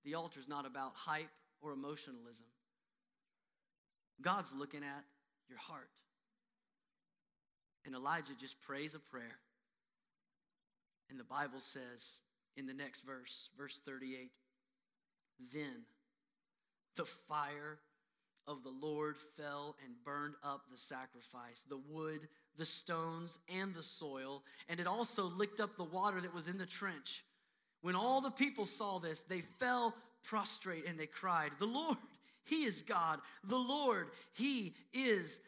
[0.04, 1.30] the altar is not about hype
[1.62, 2.46] or emotionalism.
[4.22, 5.04] God's looking at
[5.50, 5.90] your heart.
[7.86, 9.40] And Elijah just prays a prayer.
[11.10, 12.18] And the Bible says
[12.56, 14.32] in the next verse, verse 38,
[15.54, 15.86] then
[16.96, 17.80] the fire
[18.48, 22.28] of the Lord fell and burned up the sacrifice, the wood,
[22.58, 26.58] the stones, and the soil, and it also licked up the water that was in
[26.58, 27.24] the trench.
[27.82, 29.94] When all the people saw this, they fell
[30.24, 31.98] prostrate and they cried, The Lord,
[32.44, 33.20] He is God.
[33.44, 35.40] The Lord, He is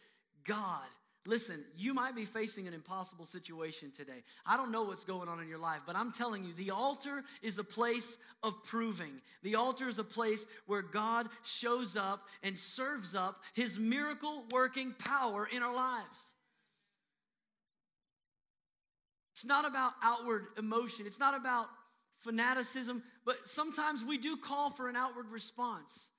[0.45, 0.87] God.
[1.25, 4.23] Listen, you might be facing an impossible situation today.
[4.45, 7.23] I don't know what's going on in your life, but I'm telling you, the altar
[7.41, 9.11] is a place of proving.
[9.43, 14.95] The altar is a place where God shows up and serves up his miracle working
[14.97, 16.33] power in our lives.
[19.33, 21.67] It's not about outward emotion, it's not about
[22.19, 26.09] fanaticism, but sometimes we do call for an outward response.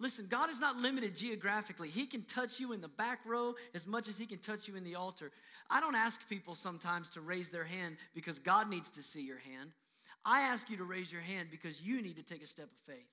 [0.00, 1.90] Listen, God is not limited geographically.
[1.90, 4.74] He can touch you in the back row as much as He can touch you
[4.74, 5.30] in the altar.
[5.68, 9.38] I don't ask people sometimes to raise their hand because God needs to see your
[9.38, 9.72] hand.
[10.24, 12.94] I ask you to raise your hand because you need to take a step of
[12.94, 13.08] faith.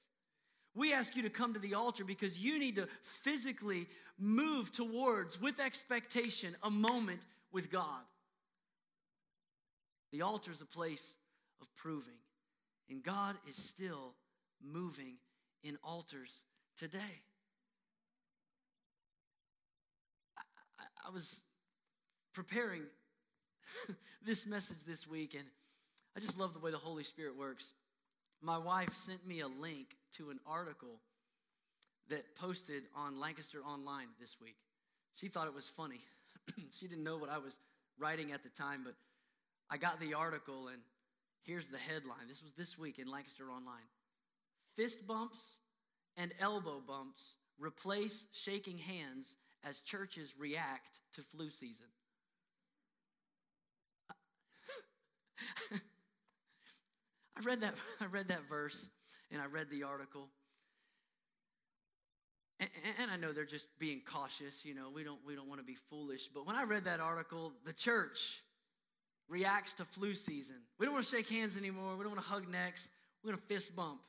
[0.75, 5.41] We ask you to come to the altar because you need to physically move towards,
[5.41, 7.19] with expectation, a moment
[7.51, 8.01] with God.
[10.13, 11.15] The altar is a place
[11.61, 12.19] of proving,
[12.89, 14.13] and God is still
[14.63, 15.15] moving
[15.63, 16.43] in altars
[16.77, 17.21] today.
[20.37, 20.41] I,
[20.79, 21.41] I, I was
[22.33, 22.83] preparing
[24.25, 25.45] this message this week, and
[26.15, 27.71] I just love the way the Holy Spirit works.
[28.41, 30.99] My wife sent me a link to an article
[32.09, 34.55] that posted on Lancaster Online this week.
[35.15, 35.99] She thought it was funny.
[36.71, 37.57] she didn't know what I was
[37.99, 38.93] writing at the time, but
[39.69, 40.77] I got the article, and
[41.43, 42.27] here's the headline.
[42.27, 43.87] This was this week in Lancaster Online
[44.75, 45.57] Fist bumps
[46.17, 51.87] and elbow bumps replace shaking hands as churches react to flu season.
[57.37, 58.87] I read that I read that verse
[59.31, 60.27] and I read the article.
[62.59, 65.59] And, and, I know they're just being cautious, you know, we don't we don't want
[65.59, 68.41] to be foolish, but when I read that article, the church
[69.29, 70.55] reacts to flu season.
[70.79, 71.95] We don't want to shake hands anymore.
[71.95, 72.89] We don't want to hug necks.
[73.23, 73.99] We're going to fist bump.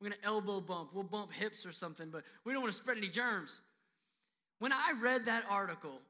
[0.00, 0.90] We're going to elbow bump.
[0.94, 3.60] We'll bump hips or something, but we don't want to spread any germs.
[4.58, 6.00] When I read that article,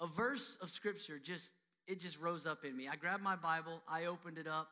[0.00, 1.50] a verse of scripture just
[1.86, 2.88] it just rose up in me.
[2.88, 4.68] I grabbed my Bible, I opened it up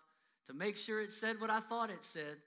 [0.46, 2.38] to make sure it said what I thought it said.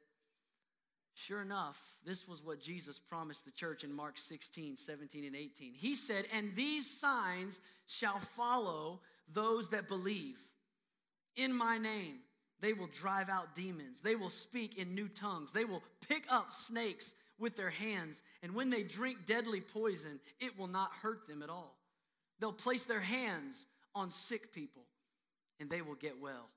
[1.13, 5.73] Sure enough, this was what Jesus promised the church in Mark 16, 17, and 18.
[5.73, 8.99] He said, And these signs shall follow
[9.31, 10.37] those that believe
[11.37, 12.17] in my name.
[12.61, 14.01] They will drive out demons.
[14.01, 15.51] They will speak in new tongues.
[15.51, 18.21] They will pick up snakes with their hands.
[18.41, 21.75] And when they drink deadly poison, it will not hurt them at all.
[22.39, 24.83] They'll place their hands on sick people
[25.59, 26.49] and they will get well.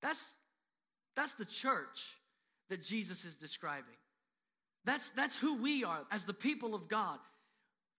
[0.00, 0.32] That's,
[1.16, 2.16] that's the church
[2.70, 3.96] that Jesus is describing.
[4.84, 7.18] That's, that's who we are as the people of God.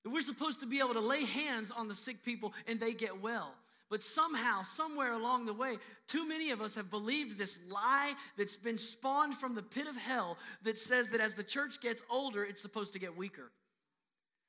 [0.05, 3.21] We're supposed to be able to lay hands on the sick people and they get
[3.21, 3.53] well.
[3.89, 5.77] But somehow, somewhere along the way,
[6.07, 9.97] too many of us have believed this lie that's been spawned from the pit of
[9.97, 13.51] hell that says that as the church gets older, it's supposed to get weaker.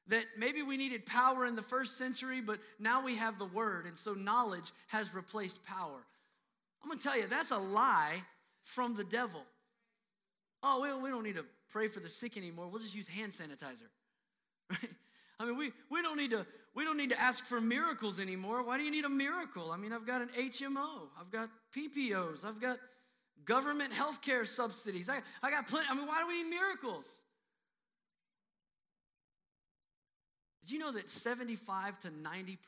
[0.08, 3.86] That maybe we needed power in the first century, but now we have the word,
[3.86, 6.04] and so knowledge has replaced power.
[6.82, 8.22] I'm gonna tell you, that's a lie
[8.64, 9.42] from the devil.
[10.62, 12.68] Oh, we, we don't need to pray for the sick anymore.
[12.68, 13.88] We'll just use hand sanitizer.
[14.70, 14.90] Right?
[15.40, 18.62] I mean, we, we, don't need to, we don't need to ask for miracles anymore.
[18.62, 19.72] Why do you need a miracle?
[19.72, 22.78] I mean, I've got an HMO, I've got PPOs, I've got
[23.44, 25.08] government health care subsidies.
[25.08, 25.88] I, I got plenty.
[25.90, 27.20] I mean, why do we need miracles?
[30.62, 32.58] Did you know that 75 to 90%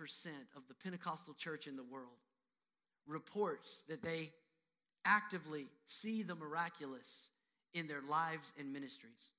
[0.57, 2.09] of the Pentecostal church in the world
[3.07, 4.31] reports that they
[5.05, 7.29] actively see the miraculous
[7.75, 9.31] in their lives and ministries.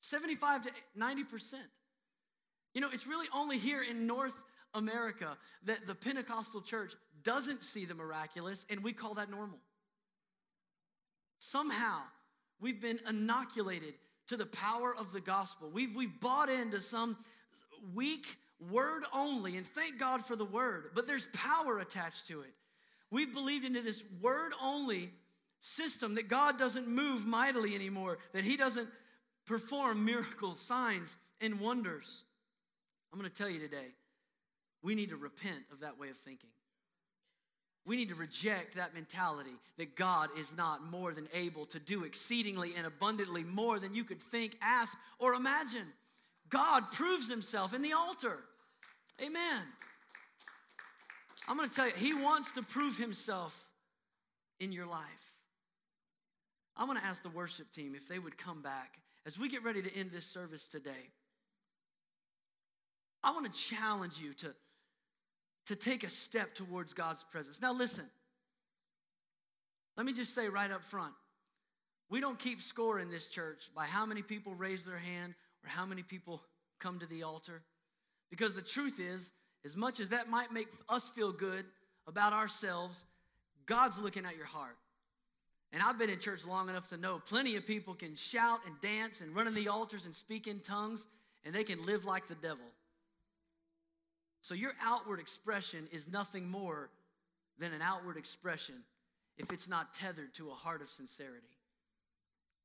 [0.00, 1.54] 75 to 90%.
[2.74, 4.38] You know, it's really only here in North
[4.74, 9.58] America that the Pentecostal church doesn't see the miraculous, and we call that normal.
[11.38, 12.00] Somehow,
[12.60, 13.94] we've been inoculated
[14.28, 15.70] to the power of the gospel.
[15.72, 17.16] We've, we've bought into some
[17.94, 18.26] weak
[18.70, 22.52] word only, and thank God for the word, but there's power attached to it.
[23.10, 25.10] We've believed into this word only
[25.60, 28.88] system that God doesn't move mightily anymore, that He doesn't
[29.46, 32.24] perform miracles, signs, and wonders.
[33.12, 33.94] I'm going to tell you today,
[34.82, 36.50] we need to repent of that way of thinking.
[37.86, 42.04] We need to reject that mentality that God is not more than able to do
[42.04, 45.86] exceedingly and abundantly more than you could think, ask, or imagine.
[46.50, 48.40] God proves himself in the altar.
[49.22, 49.62] Amen.
[51.48, 53.68] I'm going to tell you, he wants to prove himself
[54.60, 55.02] in your life.
[56.76, 59.64] I'm going to ask the worship team if they would come back as we get
[59.64, 61.10] ready to end this service today.
[63.22, 64.54] I want to challenge you to,
[65.66, 67.60] to take a step towards God's presence.
[67.60, 68.04] Now, listen,
[69.96, 71.14] let me just say right up front
[72.10, 75.68] we don't keep score in this church by how many people raise their hand or
[75.68, 76.42] how many people
[76.78, 77.62] come to the altar.
[78.30, 79.30] Because the truth is,
[79.64, 81.66] as much as that might make us feel good
[82.06, 83.04] about ourselves,
[83.66, 84.76] God's looking at your heart.
[85.72, 88.80] And I've been in church long enough to know plenty of people can shout and
[88.80, 91.06] dance and run in the altars and speak in tongues,
[91.44, 92.64] and they can live like the devil.
[94.48, 96.88] So your outward expression is nothing more
[97.58, 98.76] than an outward expression
[99.36, 101.54] if it's not tethered to a heart of sincerity.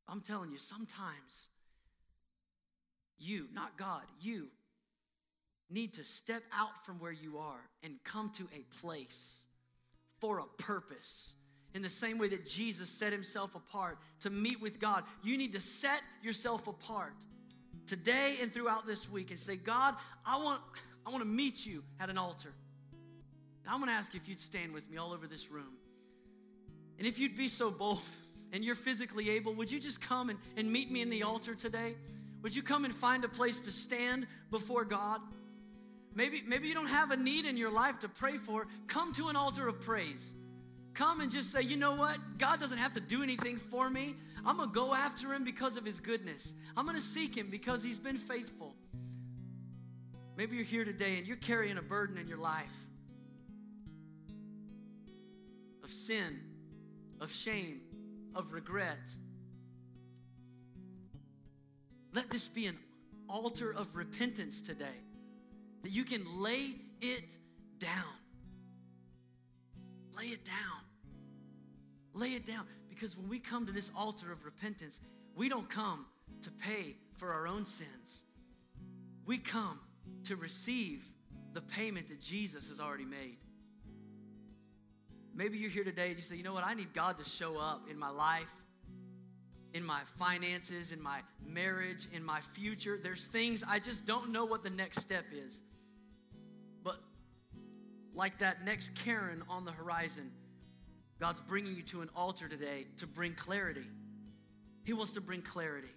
[0.07, 1.49] I'm telling you, sometimes
[3.19, 4.47] you, not God, you
[5.69, 9.41] need to step out from where you are and come to a place
[10.21, 11.34] for a purpose.
[11.75, 15.51] In the same way that Jesus set himself apart to meet with God, you need
[15.51, 17.11] to set yourself apart
[17.88, 20.61] today and throughout this week and say, God, I want,
[21.05, 22.53] I want to meet you at an altar.
[23.67, 25.73] I'm going to ask you if you'd stand with me all over this room.
[26.97, 28.01] And if you'd be so bold
[28.51, 31.55] and you're physically able, would you just come and, and meet me in the altar
[31.55, 31.95] today?
[32.41, 35.21] Would you come and find a place to stand before God?
[36.13, 38.67] Maybe, maybe you don't have a need in your life to pray for.
[38.88, 40.36] Come to an altar of praise.
[40.93, 42.17] Come and just say, you know what?
[42.37, 44.15] God doesn't have to do anything for me.
[44.45, 46.53] I'm going to go after him because of his goodness.
[46.77, 48.75] I'm going to seek him because he's been faithful.
[50.35, 52.71] Maybe you're here today and you're carrying a burden in your life
[55.83, 56.39] of sin,
[57.21, 57.81] of shame,
[58.35, 58.97] of regret.
[62.13, 62.77] Let this be an
[63.27, 65.01] altar of repentance today
[65.81, 67.37] that you can lay it
[67.79, 68.22] down.
[70.18, 70.55] Lay it down.
[72.14, 72.66] Lay it down.
[72.89, 74.99] Because when we come to this altar of repentance,
[75.36, 76.05] we don't come
[76.43, 78.22] to pay for our own sins.
[79.26, 79.80] We come
[80.26, 81.03] to receive
[81.53, 83.38] the payment that Jesus has already made.
[85.36, 87.57] Maybe you're here today and you say, you know what, I need God to show
[87.57, 88.53] up in my life
[89.74, 92.99] in my finances, in my marriage, in my future.
[93.01, 95.61] There's things I just don't know what the next step is.
[98.14, 100.32] Like that next cairn on the horizon,
[101.20, 103.88] God's bringing you to an altar today to bring clarity.
[104.84, 105.88] He wants to bring clarity.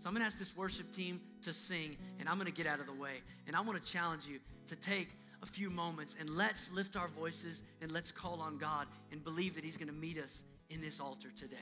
[0.00, 2.86] So I'm to ask this worship team to sing, and I'm to get out of
[2.86, 3.22] the way.
[3.46, 4.38] And I want to challenge you
[4.68, 5.08] to take
[5.42, 9.54] a few moments and let's lift our voices and let's call on God and believe
[9.54, 11.56] that He's to meet us in this altar today.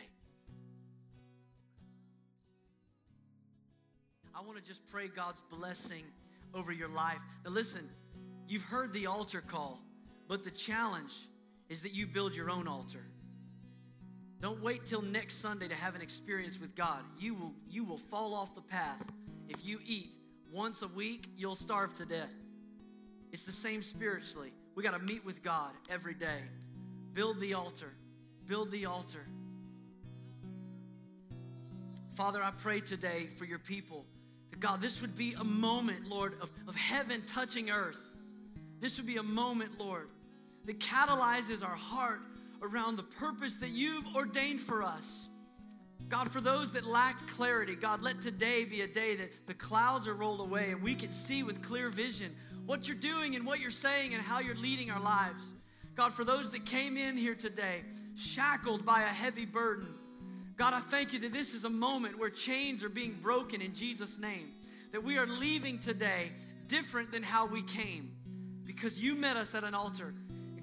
[4.35, 6.05] I want to just pray God's blessing
[6.55, 7.19] over your life.
[7.45, 7.89] Now, listen,
[8.47, 9.81] you've heard the altar call,
[10.29, 11.13] but the challenge
[11.69, 13.05] is that you build your own altar.
[14.41, 17.01] Don't wait till next Sunday to have an experience with God.
[17.19, 19.03] You will, you will fall off the path.
[19.49, 20.11] If you eat
[20.53, 22.33] once a week, you'll starve to death.
[23.33, 24.53] It's the same spiritually.
[24.75, 26.43] We got to meet with God every day.
[27.13, 27.93] Build the altar.
[28.47, 29.27] Build the altar.
[32.15, 34.05] Father, I pray today for your people
[34.59, 38.01] God, this would be a moment, Lord, of, of heaven touching earth.
[38.81, 40.09] This would be a moment, Lord,
[40.67, 42.21] that catalyzes our heart
[42.63, 45.29] around the purpose that you've ordained for us.
[46.09, 50.07] God, for those that lack clarity, God, let today be a day that the clouds
[50.07, 53.61] are rolled away and we can see with clear vision what you're doing and what
[53.61, 55.55] you're saying and how you're leading our lives.
[55.95, 57.83] God, for those that came in here today
[58.15, 59.89] shackled by a heavy burden,
[60.57, 63.75] God, I thank you that this is a moment where chains are being broken in
[63.75, 64.53] Jesus' name.
[64.93, 66.33] That we are leaving today
[66.69, 68.13] different than how we came
[68.65, 70.15] because you met us at an altar.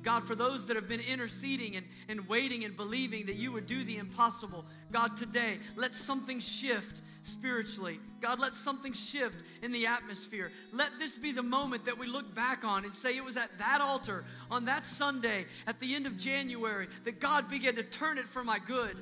[0.04, 3.66] God, for those that have been interceding and, and waiting and believing that you would
[3.66, 8.00] do the impossible, God, today, let something shift spiritually.
[8.20, 10.52] God, let something shift in the atmosphere.
[10.74, 13.58] Let this be the moment that we look back on and say it was at
[13.58, 18.18] that altar on that Sunday at the end of January that God began to turn
[18.18, 18.98] it for my good.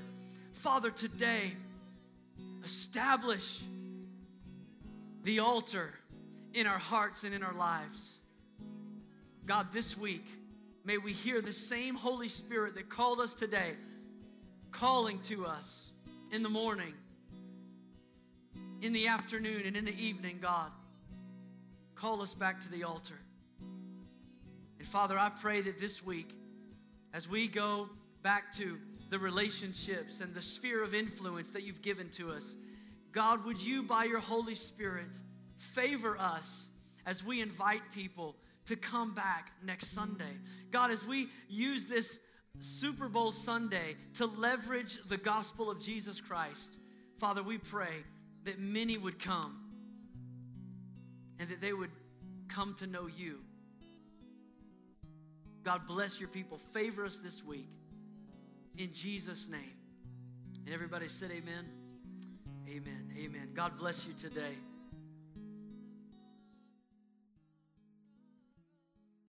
[0.53, 1.53] Father, today,
[2.63, 3.61] establish
[5.23, 5.91] the altar
[6.53, 8.17] in our hearts and in our lives.
[9.47, 10.25] God, this week,
[10.83, 13.73] may we hear the same Holy Spirit that called us today,
[14.71, 15.91] calling to us
[16.31, 16.93] in the morning,
[18.81, 20.71] in the afternoon, and in the evening, God.
[21.95, 23.19] Call us back to the altar.
[24.79, 26.33] And Father, I pray that this week,
[27.13, 27.89] as we go
[28.23, 28.79] back to
[29.09, 32.55] the relationships and the sphere of influence that you've given to us,
[33.11, 35.09] God, would you, by your Holy Spirit,
[35.57, 36.67] favor us
[37.05, 40.37] as we invite people to come back next Sunday?
[40.71, 42.19] God, as we use this
[42.59, 46.77] Super Bowl Sunday to leverage the gospel of Jesus Christ,
[47.19, 48.03] Father, we pray
[48.45, 49.57] that many would come
[51.39, 51.91] and that they would
[52.47, 53.39] come to know you.
[55.63, 56.57] God bless your people.
[56.57, 57.69] Favor us this week.
[58.77, 59.77] In Jesus' name.
[60.65, 61.65] And everybody said, Amen.
[62.67, 63.13] Amen.
[63.17, 63.49] Amen.
[63.53, 64.55] God bless you today.